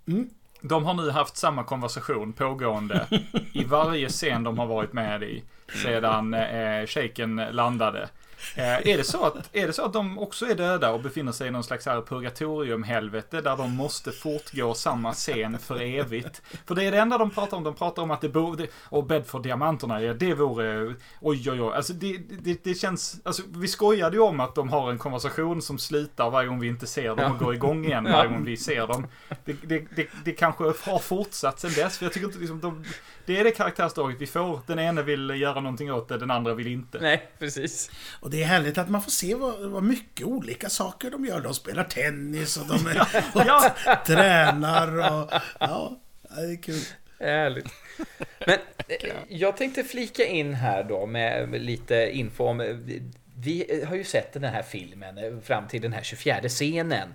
Mm. 0.09 0.31
De 0.61 0.85
har 0.85 0.95
nu 0.95 1.11
haft 1.11 1.37
samma 1.37 1.65
konversation 1.65 2.33
pågående 2.33 3.07
i 3.53 3.65
varje 3.65 4.09
scen 4.09 4.45
de 4.45 4.59
har 4.59 4.67
varit 4.67 4.93
med 4.93 5.23
i 5.23 5.43
sedan 5.83 6.35
eh, 6.35 6.87
shaken 6.87 7.37
landade. 7.37 8.09
Eh, 8.57 8.88
är, 8.88 8.97
det 8.97 9.05
så 9.05 9.25
att, 9.25 9.57
är 9.57 9.66
det 9.66 9.73
så 9.73 9.85
att 9.85 9.93
de 9.93 10.19
också 10.19 10.47
är 10.47 10.55
döda 10.55 10.93
och 10.93 11.00
befinner 11.00 11.33
sig 11.33 11.49
i 11.49 11.50
någon 11.50 11.64
slags 11.64 11.87
här 11.87 12.02
purgatoriumhelvete 12.02 13.40
där 13.40 13.57
de 13.57 13.76
måste 13.76 14.12
fortgå 14.12 14.75
samma 14.75 15.12
scen 15.12 15.59
för 15.59 15.81
evigt? 15.81 16.43
För 16.66 16.75
det 16.75 16.85
är 16.85 16.93
det 16.93 16.99
enda 16.99 17.19
de 17.19 17.31
pratar 17.31 17.57
om. 17.57 17.64
De 17.64 17.75
pratar 17.75 18.02
om 18.02 18.11
att 18.11 18.21
det 18.21 18.28
borde... 18.28 18.66
Och 18.83 19.07
Bedford-diamanterna, 19.07 20.02
ja, 20.02 20.14
det 20.14 20.35
vore... 20.35 20.95
Oj, 21.21 21.50
oj, 21.50 21.62
oj. 21.62 21.73
Alltså 21.75 21.93
det, 21.93 22.16
det, 22.16 22.64
det 22.64 22.75
känns... 22.75 23.21
Alltså 23.25 23.43
vi 23.49 23.69
skojade 23.69 24.16
ju 24.16 24.23
om 24.23 24.40
att 24.40 24.55
de 24.55 24.69
har 24.69 24.90
en 24.90 24.99
konversation 24.99 25.62
som 25.62 25.78
slutar 25.78 26.31
varje 26.31 26.49
gång 26.49 26.61
vi 26.61 26.69
inte 26.69 26.87
ser 26.87 27.16
dem 27.16 27.33
och 27.33 27.38
går 27.38 27.55
igång 27.55 27.85
igen 27.85 28.05
varje 28.05 28.28
gång 28.28 28.45
vi 28.45 28.57
ser 28.57 28.87
dem. 28.87 29.07
Det, 29.45 29.52
det, 29.62 29.85
det, 29.97 30.09
det 30.25 30.33
kanske 30.33 30.64
har 30.64 30.99
fortsatt 30.99 31.61
sen 31.61 31.73
dess. 31.73 31.99
För 31.99 32.07
jag 32.07 32.12
tycker 32.12 32.26
inte 32.26 32.38
liksom 32.38 32.61
de, 32.61 32.85
Det 33.26 33.40
är 33.40 33.45
det 33.45 33.50
karaktärsdraget 33.50 34.21
vi 34.21 34.26
får. 34.26 34.61
Den 34.66 34.78
ene 34.78 35.02
vill 35.02 35.31
göra 35.31 35.61
någonting 35.61 35.93
åt 35.93 36.09
det, 36.09 36.19
den 36.19 36.31
andra 36.31 36.55
vill 36.55 36.66
inte. 36.66 36.99
Nej, 37.00 37.31
precis. 37.38 37.90
Och 38.26 38.33
det 38.33 38.42
är 38.42 38.47
härligt 38.47 38.78
att 38.78 38.88
man 38.88 39.02
får 39.02 39.11
se 39.11 39.35
vad, 39.35 39.71
vad 39.71 39.83
mycket 39.83 40.26
olika 40.26 40.68
saker 40.68 41.11
de 41.11 41.25
gör. 41.25 41.40
De 41.40 41.54
spelar 41.54 41.85
tennis 41.85 42.56
och 42.56 42.66
de 42.66 42.87
är, 42.87 43.06
Ja, 43.47 43.75
tränar 44.06 45.12
och... 45.12 45.30
Ja, 45.61 46.00
det 46.23 46.52
är 46.52 46.62
kul. 46.62 46.80
Härligt. 47.21 47.66
Men 48.47 48.59
eh, 48.88 49.12
jag 49.28 49.56
tänkte 49.56 49.85
flika 49.85 50.25
in 50.25 50.54
här 50.54 50.85
då 50.85 51.06
med 51.06 51.61
lite 51.62 52.11
info 52.12 52.45
om... 52.45 52.61
eh, 52.61 52.76
Vi 53.37 53.85
har 53.88 53.97
ju 53.97 54.04
sett 54.04 54.33
den 54.33 54.45
här 54.45 54.62
filmen 54.62 55.18
eh, 55.18 55.38
fram 55.40 55.68
till 55.68 55.83
den 55.83 55.92
här 55.92 56.02
24 56.02 56.40
scenen. 56.49 57.14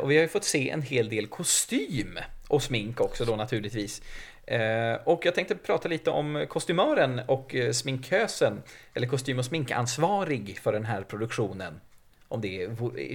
Och 0.00 0.10
vi 0.10 0.16
har 0.16 0.22
ju 0.22 0.28
fått 0.28 0.44
se 0.44 0.70
en 0.70 0.82
hel 0.82 1.08
del 1.08 1.26
kostym 1.26 2.18
och 2.48 2.62
smink 2.62 3.00
också 3.00 3.24
då 3.24 3.36
naturligtvis. 3.36 4.02
Eh, 4.46 4.94
Och 5.04 5.26
jag 5.26 5.34
tänkte 5.34 5.54
prata 5.54 5.88
lite 5.88 6.10
om 6.10 6.46
kostymören 6.48 7.20
och 7.26 7.54
eh, 7.54 7.72
sminkösen, 7.72 8.62
eller 8.94 9.06
kostym 9.06 9.38
och 9.38 9.44
sminkansvarig 9.44 10.58
för 10.62 10.72
den 10.72 10.84
här 10.84 11.02
produktionen. 11.02 11.80
Om 12.28 12.40
det 12.40 12.68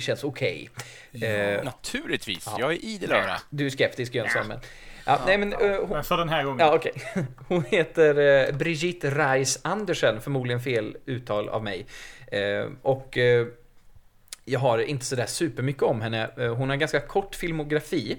känns 0.04 0.24
okej. 0.24 0.70
Eh, 1.22 1.64
Naturligtvis. 1.64 2.48
Jag 2.60 2.72
är 2.72 2.86
idel 2.86 3.12
öra. 3.12 3.36
Du 3.50 3.66
är 3.66 3.70
skeptisk 3.70 4.16
Jönsson, 4.16 4.48
men... 4.48 4.60
Ja, 5.06 5.20
nej, 5.26 5.38
men, 5.38 5.54
eh, 5.54 5.60
hon- 5.80 5.90
men 5.90 6.04
för 6.04 6.18
den 6.18 6.30
här 6.30 6.44
gången. 6.44 6.60
Ja, 6.60 6.76
okej. 6.76 6.94
Hon 7.48 7.64
heter 7.64 8.52
Brigitte 8.52 9.10
Reis 9.10 9.60
Andersen, 9.62 10.22
förmodligen 10.22 10.62
fel 10.62 10.98
uttal 11.06 11.50
av 11.50 11.64
mig. 11.64 11.86
Och 12.82 13.18
jag 14.46 14.60
har 14.60 14.80
inte 14.80 15.06
sådär 15.06 15.26
supermycket 15.26 15.84
om 15.84 16.02
henne. 16.02 16.30
Hon 16.58 16.70
har 16.70 16.76
ganska 16.76 17.00
kort 17.00 17.36
filmografi. 17.36 18.18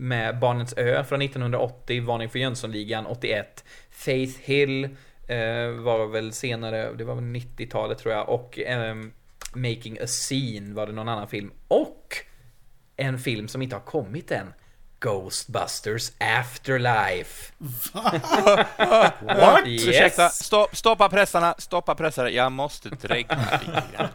Med 0.00 0.38
Barnens 0.38 0.74
Ö 0.76 1.04
från 1.04 1.22
1980, 1.22 2.04
Varning 2.04 2.28
för 2.28 2.38
Jönssonligan 2.38 3.06
81, 3.06 3.64
Faith 3.90 4.40
Hill 4.40 4.84
eh, 5.26 5.68
var 5.68 6.06
väl 6.06 6.32
senare, 6.32 6.92
det 6.92 7.04
var 7.04 7.14
väl 7.14 7.24
90-talet 7.24 7.98
tror 7.98 8.14
jag, 8.14 8.28
och 8.28 8.58
eh, 8.58 8.94
Making 9.54 9.98
a 10.00 10.06
Scene 10.06 10.74
var 10.74 10.86
det 10.86 10.92
någon 10.92 11.08
annan 11.08 11.28
film. 11.28 11.52
Och 11.68 12.16
en 12.96 13.18
film 13.18 13.48
som 13.48 13.62
inte 13.62 13.76
har 13.76 13.80
kommit 13.80 14.30
än. 14.30 14.52
Ghostbusters 15.00 16.12
Afterlife. 16.18 17.52
What? 19.20 19.66
Yes. 19.66 19.86
Ursäkta, 19.88 20.28
stopp, 20.28 20.76
stoppa 20.76 21.08
pressarna, 21.08 21.54
stoppa 21.58 21.94
pressare. 21.94 22.30
Jag 22.30 22.52
måste 22.52 22.88
grann. 22.88 24.08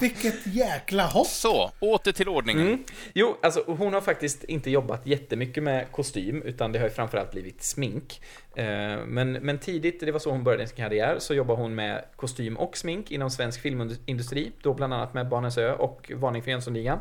Vilket 0.00 0.46
jäkla 0.46 1.06
hopp! 1.06 1.26
Så, 1.26 1.70
åter 1.80 2.12
till 2.12 2.28
ordningen. 2.28 2.66
Mm. 2.66 2.84
Jo, 3.14 3.36
alltså 3.42 3.64
hon 3.66 3.94
har 3.94 4.00
faktiskt 4.00 4.44
inte 4.44 4.70
jobbat 4.70 5.06
jättemycket 5.06 5.62
med 5.62 5.92
kostym, 5.92 6.42
utan 6.42 6.72
det 6.72 6.78
har 6.78 6.86
ju 6.86 6.94
framförallt 6.94 7.30
blivit 7.30 7.62
smink. 7.62 8.20
Eh, 8.54 8.64
Men, 9.06 9.32
men 9.32 9.58
tidigt, 9.58 10.00
det 10.00 10.12
var 10.12 10.18
så 10.18 10.30
hon 10.30 10.44
började 10.44 10.66
sin 10.66 10.76
karriär, 10.76 11.16
så 11.18 11.34
jobbade 11.34 11.62
hon 11.62 11.74
med 11.74 12.04
kostym 12.16 12.56
och 12.56 12.76
smink 12.76 13.10
inom 13.10 13.30
svensk 13.30 13.60
filmindustri, 13.60 14.52
då 14.62 14.74
bland 14.74 14.94
annat 14.94 15.14
med 15.14 15.28
Barnens 15.28 15.58
Ö 15.58 15.72
och 15.72 16.12
Varning 16.14 16.42
för 16.42 16.50
Jönssonligan. 16.50 16.98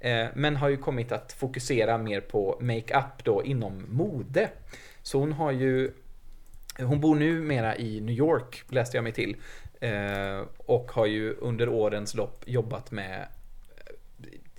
Eh, 0.00 0.26
Men 0.34 0.56
har 0.56 0.68
ju 0.68 0.76
kommit 0.76 1.12
att 1.12 1.32
fokusera 1.32 1.98
mer 1.98 2.20
på 2.20 2.58
makeup 2.60 3.24
då 3.24 3.44
inom 3.44 3.84
mode. 3.88 4.48
Så 5.02 5.18
hon 5.18 5.32
har 5.32 5.50
ju 5.52 5.92
hon 6.78 7.00
bor 7.00 7.16
numera 7.16 7.76
i 7.76 8.00
New 8.00 8.14
York, 8.14 8.64
läste 8.68 8.96
jag 8.96 9.04
mig 9.04 9.12
till. 9.12 9.36
Eh, 9.80 10.42
och 10.56 10.92
har 10.92 11.06
ju 11.06 11.32
under 11.34 11.68
årens 11.68 12.14
lopp 12.14 12.42
jobbat 12.46 12.90
med 12.90 13.26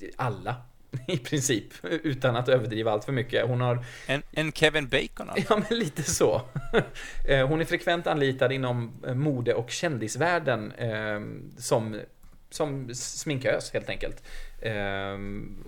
eh, 0.02 0.08
alla, 0.15 0.56
i 1.08 1.17
princip. 1.17 1.73
Utan 1.84 2.36
att 2.36 2.50
överdriva 2.50 2.91
allt 2.91 3.06
för 3.06 3.12
mycket. 3.12 3.47
Hon 3.47 3.62
har, 3.62 3.86
En, 4.08 4.21
en 4.32 4.52
Kevin 4.52 4.88
Bacon 4.88 5.30
alltså. 5.30 5.54
ja 5.54 5.62
men 5.69 5.80
lite 5.80 6.04
så. 6.04 6.41
Hon 7.47 7.62
är 7.62 7.65
frekvent 7.65 8.08
anlitad 8.08 8.52
inom 8.52 8.91
mode 9.13 9.54
och 9.54 9.71
kändisvärlden 9.71 10.71
eh, 10.71 11.21
som, 11.58 12.00
som 12.49 12.93
sminkös 12.95 13.73
helt 13.73 13.89
enkelt. 13.89 14.23
Eh, 14.60 15.17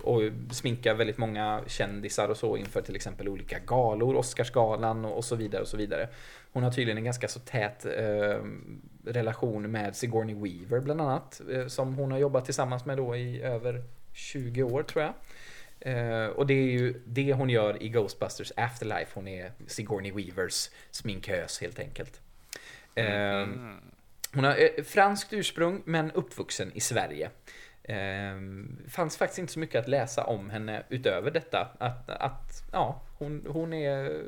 och 0.02 0.22
sminkar 0.50 0.94
väldigt 0.94 1.18
många 1.18 1.62
kändisar 1.66 2.28
och 2.28 2.36
så 2.36 2.56
inför 2.56 2.82
till 2.82 2.96
exempel 2.96 3.28
olika 3.28 3.58
galor, 3.58 4.16
Oscarsgalan 4.16 5.04
och, 5.04 5.16
och 5.16 5.24
så 5.24 5.36
vidare 5.36 5.62
och 5.62 5.68
så 5.68 5.76
vidare. 5.76 6.08
Hon 6.52 6.62
har 6.62 6.70
tydligen 6.70 6.98
en 6.98 7.04
ganska 7.04 7.28
så 7.28 7.40
tät 7.40 7.86
eh, 7.86 8.38
relation 9.04 9.70
med 9.70 9.96
Sigourney 9.96 10.34
Weaver 10.34 10.80
bland 10.80 11.00
annat, 11.00 11.40
eh, 11.52 11.66
som 11.66 11.94
hon 11.94 12.12
har 12.12 12.18
jobbat 12.18 12.44
tillsammans 12.44 12.84
med 12.84 12.96
då 12.96 13.16
i 13.16 13.42
över 13.42 13.82
20 14.12 14.62
år 14.62 14.82
tror 14.82 15.04
jag. 15.04 15.14
Eh, 15.80 16.26
och 16.26 16.46
det 16.46 16.54
är 16.54 16.70
ju 16.70 17.02
det 17.06 17.32
hon 17.32 17.50
gör 17.50 17.82
i 17.82 17.88
Ghostbusters 17.88 18.52
Afterlife. 18.56 19.10
Hon 19.14 19.28
är 19.28 19.52
Sigourney 19.66 20.12
Weavers 20.12 20.70
sminkös 20.90 21.60
helt 21.60 21.78
enkelt. 21.78 22.20
Eh, 22.94 23.46
hon 24.34 24.44
har 24.44 24.56
eh, 24.56 24.84
franskt 24.84 25.32
ursprung 25.32 25.82
men 25.84 26.10
uppvuxen 26.10 26.72
i 26.74 26.80
Sverige. 26.80 27.30
Eh, 27.82 27.96
fanns 28.88 29.16
faktiskt 29.16 29.38
inte 29.38 29.52
så 29.52 29.58
mycket 29.58 29.80
att 29.80 29.88
läsa 29.88 30.24
om 30.24 30.50
henne 30.50 30.82
utöver 30.88 31.30
detta. 31.30 31.68
Att, 31.78 32.10
att 32.10 32.62
ja, 32.72 33.02
hon, 33.18 33.46
hon 33.48 33.72
är... 33.72 34.22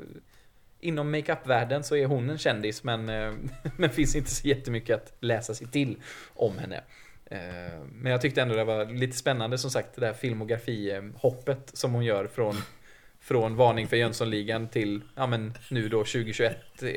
Inom 0.79 1.11
makeup-världen 1.11 1.83
så 1.83 1.95
är 1.95 2.05
hon 2.05 2.29
en 2.29 2.37
kändis 2.37 2.83
men, 2.83 3.09
eh, 3.09 3.33
men 3.77 3.89
finns 3.89 4.15
inte 4.15 4.29
så 4.31 4.47
jättemycket 4.47 4.95
att 4.95 5.13
läsa 5.19 5.53
sig 5.53 5.67
till 5.67 6.01
om 6.33 6.57
henne. 6.57 6.83
Eh, 7.25 7.79
Men 7.93 8.11
jag 8.11 8.21
tyckte 8.21 8.41
ändå 8.41 8.55
det 8.55 8.63
var 8.63 8.85
lite 8.85 9.17
spännande 9.17 9.57
som 9.57 9.71
sagt 9.71 9.95
det 9.95 10.01
där 10.01 10.13
filmografi-hoppet 10.13 11.69
eh, 11.69 11.73
som 11.73 11.93
hon 11.93 12.05
gör 12.05 12.27
från 12.27 12.55
från 13.23 13.55
varning 13.55 13.87
för 13.87 13.97
Jönssonligan 13.97 14.67
till, 14.67 15.01
ja 15.15 15.27
men 15.27 15.53
nu 15.69 15.89
då 15.89 15.97
2021 15.97 16.57
eh, 16.81 16.89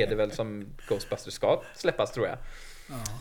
är 0.00 0.06
det 0.08 0.14
väl 0.14 0.32
som 0.32 0.66
Ghostbusters 0.88 1.34
ska 1.34 1.62
släppas 1.74 2.12
tror 2.12 2.26
jag. 2.26 2.38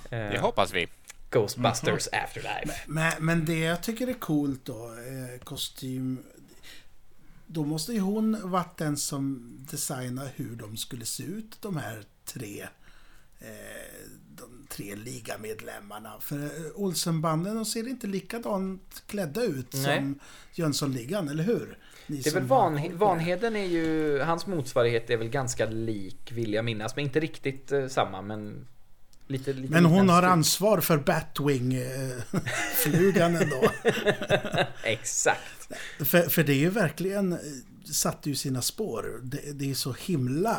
Eh, 0.10 0.32
Det 0.32 0.40
hoppas 0.40 0.74
vi. 0.74 0.88
Ghostbusters 1.32 2.08
Afterlife. 2.12 2.84
Men, 2.88 3.14
men 3.20 3.46
det 3.46 3.60
jag 3.60 3.84
tycker 3.84 4.08
är 4.08 4.14
coolt 4.14 4.66
då, 4.66 4.86
eh, 4.86 5.44
kostym... 5.44 6.24
Då 7.50 7.66
måste 7.66 7.94
ju 7.94 8.00
hon 8.00 8.52
varit 8.52 8.78
den 8.78 8.98
som 8.98 9.56
designade 9.72 10.30
hur 10.36 10.56
de 10.56 10.78
skulle 10.78 11.06
se 11.06 11.24
ut, 11.24 11.62
de 11.62 11.78
här 11.78 12.04
tre 12.26 12.68
de 14.36 14.66
tre 14.70 14.96
ligamedlemmarna. 14.96 16.20
För 16.20 16.50
Olsenbanden 16.80 17.56
de 17.56 17.66
ser 17.66 17.88
inte 17.88 18.08
likadant 18.08 19.04
klädda 19.08 19.44
ut 19.44 19.74
Nej. 19.74 19.98
som 19.98 20.20
Jönssonligan, 20.54 21.30
eller 21.30 21.44
hur? 21.44 21.78
Ni 22.08 22.18
Det 22.18 22.30
är 22.30 22.34
väl 22.34 22.44
van. 22.44 22.98
Vanheden 22.98 23.56
är 23.56 23.66
ju, 23.66 24.20
hans 24.20 24.48
motsvarighet 24.48 25.10
är 25.10 25.18
väl 25.18 25.30
ganska 25.30 25.66
lik 25.66 26.32
vill 26.32 26.54
jag 26.54 26.66
minnas, 26.66 26.96
men 26.96 27.06
inte 27.06 27.20
riktigt 27.20 27.72
eh, 27.72 27.88
samma 27.88 28.22
men 28.22 28.68
lite, 29.28 29.54
lite 29.54 29.74
Men 29.74 29.86
hon 29.86 30.10
har 30.10 30.24
ansvar 30.24 30.82
för 30.82 30.98
Batwing-flugan 30.98 33.36
ändå. 33.42 33.62
Exakt. 34.84 35.72
För, 36.00 36.22
för 36.22 36.44
det 36.44 36.54
är 36.54 36.58
ju 36.58 36.70
verkligen... 36.70 37.38
satte 37.92 38.30
ju 38.30 38.36
sina 38.36 38.62
spår. 38.62 39.20
Det, 39.24 39.52
det 39.54 39.70
är 39.72 39.76
så 39.76 39.94
himla... 39.94 40.58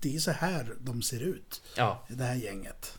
Det 0.00 0.14
är 0.16 0.18
så 0.18 0.30
här 0.30 0.74
de 0.80 1.02
ser 1.02 1.22
ut, 1.22 1.62
Ja. 1.76 2.04
det 2.08 2.24
här 2.24 2.34
gänget. 2.34 2.98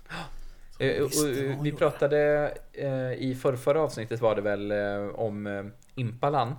Eh, 0.79 1.03
visst, 1.03 1.25
eh, 1.25 1.61
vi 1.61 1.71
pratade 1.71 2.51
eh, 2.73 3.13
i 3.13 3.37
förrförra 3.41 3.81
avsnittet 3.81 4.21
var 4.21 4.35
det 4.35 4.41
väl 4.41 4.71
eh, 4.71 5.07
om 5.15 5.47
eh, 5.47 5.63
Impalan 5.95 6.49
eh, 6.49 6.55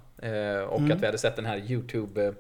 och 0.69 0.79
Mm. 0.81 0.93
att 0.93 1.03
vi 1.03 1.07
hade 1.07 1.19
sett 1.19 1.37
den 1.37 1.47
här 1.47 1.59
Youtube 1.71 2.27
eh, 2.27 2.33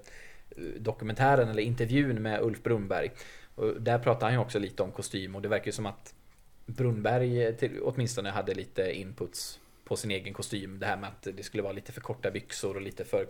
dokumentären 0.78 1.48
eller 1.48 1.62
intervjun 1.62 2.22
med 2.22 2.40
Ulf 2.42 2.62
Brunnberg. 2.62 3.10
Och 3.54 3.80
där 3.80 3.98
pratade 3.98 4.24
han 4.24 4.32
ju 4.32 4.38
också 4.38 4.58
lite 4.58 4.82
om 4.82 4.92
kostym 4.92 5.34
och 5.36 5.42
det 5.42 5.48
verkar 5.48 5.66
ju 5.66 5.72
som 5.72 5.86
att 5.86 6.14
Brunnberg 6.66 7.42
eh, 7.46 7.54
till, 7.54 7.80
åtminstone 7.82 8.30
hade 8.30 8.54
lite 8.54 8.92
inputs 8.92 9.58
på 9.84 9.96
sin 9.96 10.10
egen 10.10 10.34
kostym. 10.34 10.78
Det 10.78 10.86
här 10.86 10.96
med 10.96 11.08
att 11.08 11.28
det 11.36 11.42
skulle 11.42 11.62
vara 11.62 11.72
lite 11.72 11.92
för 11.92 12.00
korta 12.00 12.30
byxor 12.30 12.74
och 12.76 12.82
lite 12.82 13.04
för 13.04 13.26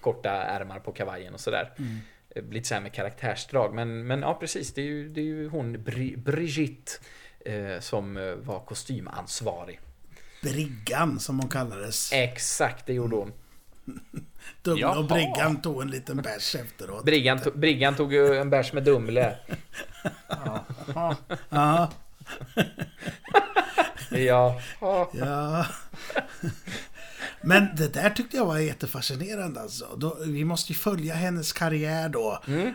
korta 0.00 0.30
ärmar 0.30 0.78
på 0.78 0.92
kavajen 0.92 1.34
och 1.34 1.40
sådär. 1.40 1.72
Eh, 2.30 2.44
Lite 2.50 2.68
så 2.68 2.74
här 2.74 2.80
med 2.80 2.92
karaktärsdrag. 2.92 3.74
Men, 3.74 4.06
men 4.06 4.20
ja, 4.22 4.34
precis. 4.40 4.74
Det 4.74 4.80
är 4.80 4.86
ju, 4.86 5.08
det 5.08 5.20
är 5.20 5.24
ju 5.24 5.48
hon 5.48 5.76
Bri- 5.76 6.16
Brigitte 6.16 6.92
eh, 7.44 7.80
som 7.80 8.16
eh, 8.16 8.34
var 8.34 8.60
kostymansvarig. 8.60 9.80
Briggan, 10.42 11.20
som 11.20 11.40
hon 11.40 11.48
kallades. 11.48 12.12
Exakt, 12.12 12.86
det 12.86 12.92
gjorde 12.92 13.16
hon. 13.16 13.32
Dumle 14.62 14.80
Jaha. 14.80 14.98
och 14.98 15.04
Briggan 15.04 15.62
tog 15.62 15.82
en 15.82 15.90
liten 15.90 16.16
bärs 16.16 16.54
efteråt. 16.54 17.04
Briggan, 17.04 17.38
to- 17.38 17.56
Briggan 17.58 17.94
tog 17.96 18.12
ju 18.12 18.36
en 18.36 18.50
bärs 18.50 18.72
med 18.72 18.82
Dumle. 18.84 19.36
Ja, 20.94 21.16
Ja. 21.50 21.90
ja. 24.10 24.60
ja. 25.12 25.66
Men 27.44 27.66
det 27.76 27.94
där 27.94 28.10
tyckte 28.10 28.36
jag 28.36 28.46
var 28.46 28.58
jättefascinerande 28.58 29.60
alltså. 29.60 29.96
Då, 29.96 30.16
vi 30.26 30.44
måste 30.44 30.72
ju 30.72 30.78
följa 30.78 31.14
hennes 31.14 31.52
karriär 31.52 32.08
då. 32.08 32.42
Mm. 32.46 32.66
Eh, 32.66 32.72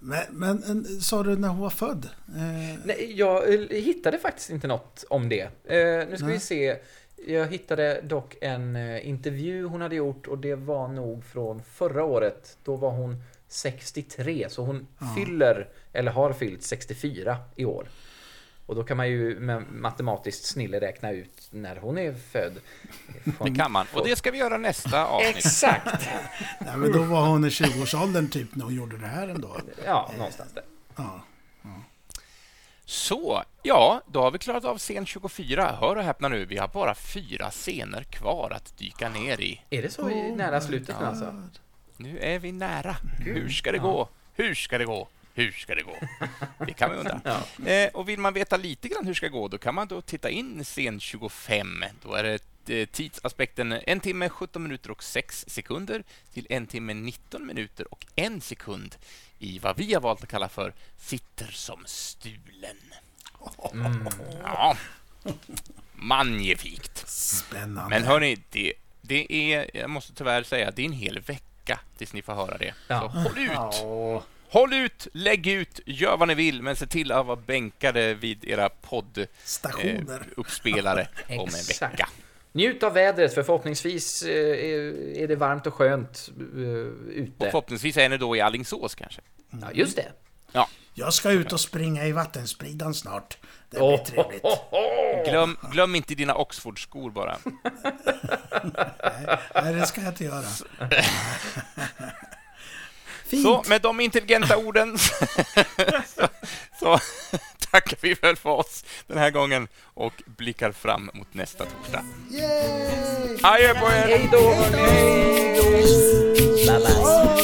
Men, 0.00 0.22
men 0.30 0.62
en- 0.64 1.00
sa 1.00 1.22
du 1.22 1.36
när 1.36 1.48
hon 1.48 1.58
var 1.60 1.70
född? 1.70 2.08
Eh, 2.36 2.78
Nej, 2.84 3.12
jag 3.16 3.54
eh, 3.54 3.60
hittade 3.68 4.18
faktiskt 4.18 4.50
inte 4.50 4.66
något 4.66 5.04
om 5.10 5.28
det. 5.28 5.40
Eh, 5.42 6.08
nu 6.08 6.12
ska 6.16 6.24
Nej. 6.26 6.34
vi 6.34 6.40
se. 6.40 6.76
Jag 7.26 7.46
hittade 7.46 8.00
dock 8.02 8.36
en 8.40 8.76
eh, 8.76 9.08
intervju 9.08 9.64
hon 9.64 9.80
hade 9.80 9.96
gjort 9.96 10.26
och 10.26 10.38
det 10.38 10.54
var 10.54 10.88
nog 10.88 11.24
från 11.24 11.62
förra 11.62 12.04
året. 12.04 12.58
Då 12.64 12.76
var 12.76 12.90
hon 12.90 13.22
63, 13.48 14.46
så 14.50 14.64
hon 14.64 14.86
fyller, 15.16 15.68
eller 15.92 16.12
har 16.12 16.32
fyllt 16.32 16.62
64 16.62 17.36
i 17.56 17.64
år. 17.64 17.86
Och 18.66 18.74
då 18.74 18.84
kan 18.84 18.96
man 18.96 19.08
ju 19.08 19.40
med 19.40 19.64
matematiskt 19.72 20.44
snille 20.44 20.80
räkna 20.80 21.12
ut 21.12 21.48
när 21.50 21.76
hon 21.76 21.98
är 21.98 22.12
född. 22.12 22.52
Det 23.44 23.54
kan 23.54 23.72
man. 23.72 23.86
Och 23.94 24.06
det 24.06 24.16
ska 24.16 24.30
vi 24.30 24.38
göra 24.38 24.58
nästa 24.58 25.06
avsnitt. 25.06 25.36
Exakt! 25.36 26.08
nej, 26.60 26.76
men 26.76 26.92
då 26.92 27.02
var 27.02 27.26
hon 27.26 27.44
i 27.44 27.48
20-årsåldern 27.48 28.28
typ 28.28 28.54
när 28.54 28.64
hon 28.64 28.74
gjorde 28.74 28.98
det 28.98 29.06
här 29.06 29.28
ändå. 29.28 29.56
Ja, 29.84 30.10
någonstans 30.16 30.52
där. 30.54 30.64
Ja. 30.96 31.20
Så, 32.88 33.42
ja, 33.62 34.02
då 34.06 34.20
har 34.20 34.30
vi 34.30 34.38
klarat 34.38 34.64
av 34.64 34.78
scen 34.78 35.06
24. 35.06 35.76
Hör 35.80 35.96
och 35.96 36.02
häpna 36.02 36.28
nu, 36.28 36.44
vi 36.44 36.56
har 36.56 36.68
bara 36.68 36.94
fyra 36.94 37.50
scener 37.50 38.02
kvar 38.02 38.50
att 38.50 38.78
dyka 38.78 39.08
ner 39.08 39.40
i. 39.40 39.60
Är 39.70 39.82
det 39.82 39.90
så 39.90 40.10
i 40.10 40.32
nära 40.36 40.60
slutet 40.60 40.96
nu 41.00 41.06
alltså? 41.06 41.42
Nu 41.96 42.18
är 42.18 42.38
vi 42.38 42.52
nära. 42.52 42.96
Hur 43.18 43.48
ska 43.48 43.72
det 43.72 43.78
gå? 43.78 44.08
Hur 44.34 44.54
ska 44.54 44.78
det 44.78 44.84
gå? 44.84 45.08
Hur 45.34 45.52
ska 45.52 45.74
det 45.74 45.82
gå? 45.82 45.96
Det 46.66 46.72
kan 46.72 46.88
man 46.88 46.98
undra. 46.98 47.20
Eh, 47.72 47.88
och 47.94 48.08
vill 48.08 48.18
man 48.18 48.34
veta 48.34 48.56
lite 48.56 48.88
grann 48.88 49.04
hur 49.04 49.10
det 49.10 49.16
ska 49.16 49.28
gå, 49.28 49.48
då 49.48 49.58
kan 49.58 49.74
man 49.74 49.88
då 49.88 50.00
titta 50.00 50.30
in 50.30 50.64
scen 50.64 51.00
25. 51.00 51.84
Då 52.02 52.14
är 52.14 52.22
det 52.22 52.38
tidsaspekten 52.92 53.72
en 53.72 54.00
timme, 54.00 54.28
17 54.28 54.62
minuter 54.62 54.90
och 54.90 55.02
6 55.02 55.44
sekunder 55.48 56.04
till 56.34 56.46
en 56.50 56.66
timme, 56.66 56.94
19 56.94 57.46
minuter 57.46 57.92
och 57.92 58.06
en 58.14 58.40
sekund 58.40 58.96
i 59.38 59.58
vad 59.58 59.76
vi 59.76 59.94
har 59.94 60.00
valt 60.00 60.22
att 60.22 60.28
kalla 60.28 60.48
för 60.48 60.72
sitter 60.98 61.46
som 61.46 61.82
stulen. 61.86 62.76
Ja. 64.42 64.76
Magnifikt. 65.94 67.08
Spännande. 67.08 67.90
Men 67.90 68.04
hörni, 68.04 68.38
det, 68.50 68.72
det 69.02 69.32
är, 69.52 69.70
jag 69.74 69.90
måste 69.90 70.14
tyvärr 70.14 70.42
säga, 70.42 70.70
det 70.70 70.82
är 70.82 70.86
en 70.86 70.92
hel 70.92 71.18
vecka 71.20 71.80
tills 71.98 72.12
ni 72.12 72.22
får 72.22 72.34
höra 72.34 72.58
det. 72.58 72.74
Ja. 72.88 73.00
Så 73.00 73.06
håll 73.08 73.38
ut! 73.38 73.84
Håll 74.48 74.72
ut, 74.74 75.06
lägg 75.12 75.46
ut, 75.46 75.80
gör 75.86 76.16
vad 76.16 76.28
ni 76.28 76.34
vill, 76.34 76.62
men 76.62 76.76
se 76.76 76.86
till 76.86 77.12
att 77.12 77.26
vara 77.26 77.36
bänkade 77.36 78.14
vid 78.14 78.44
era 78.44 78.68
podduppspelare 78.68 79.28
Stationer. 79.44 80.20
eh, 80.20 80.26
uppspelare 80.36 81.08
om 81.28 81.34
en 81.34 81.46
Exakt. 81.46 81.92
vecka. 81.94 82.08
Njut 82.56 82.82
av 82.82 82.92
vädret 82.92 83.34
för 83.34 83.42
förhoppningsvis 83.42 84.22
eh, 84.22 85.22
är 85.22 85.28
det 85.28 85.36
varmt 85.36 85.66
och 85.66 85.74
skönt 85.74 86.28
eh, 86.38 86.42
Och 86.42 87.08
ute. 87.08 87.44
förhoppningsvis 87.50 87.96
är 87.96 88.08
ni 88.08 88.16
då 88.18 88.36
i 88.36 88.40
Alingsås 88.40 88.94
kanske. 88.94 89.20
Ja, 89.50 89.66
just 89.72 89.96
det. 89.96 90.12
Jag 90.98 91.14
ska 91.14 91.30
ut 91.30 91.52
och 91.52 91.60
springa 91.60 92.04
i 92.06 92.12
vattenspridan 92.12 92.94
snart. 92.94 93.38
Det 93.70 93.76
blir 93.76 93.82
Åh, 93.82 94.04
trevligt. 94.04 94.44
oh, 94.44 94.52
oh, 94.52 94.78
oh. 94.80 95.30
Glöm, 95.30 95.56
glöm 95.72 95.94
inte 95.94 96.14
dina 96.14 96.34
Oxford-skor 96.34 97.10
bara. 97.10 97.36
Nej, 99.54 99.74
det 99.74 99.86
ska 99.86 100.00
jag 100.00 100.10
inte 100.10 100.24
göra. 100.24 100.44
Fint. 103.26 103.42
Så 103.42 103.64
med 103.68 103.82
de 103.82 104.00
intelligenta 104.00 104.56
orden 104.56 104.98
så, 104.98 105.14
så 106.78 106.98
tackar 107.70 107.98
vi 108.00 108.14
väl 108.14 108.36
för 108.36 108.50
oss 108.50 108.84
den 109.06 109.18
här 109.18 109.30
gången 109.30 109.68
och 109.94 110.22
blickar 110.26 110.72
fram 110.72 111.10
mot 111.14 111.34
nästa 111.34 111.64
torsdag. 111.64 112.04
Yay! 112.30 113.38
Adjö 113.42 113.74
på 113.74 113.86
er! 113.86 114.06
Hej 114.06 114.28
då! 114.32 114.52
Hej 114.72 115.56
då! 115.56 115.70
Bye, 116.66 116.78
bye. 116.78 117.35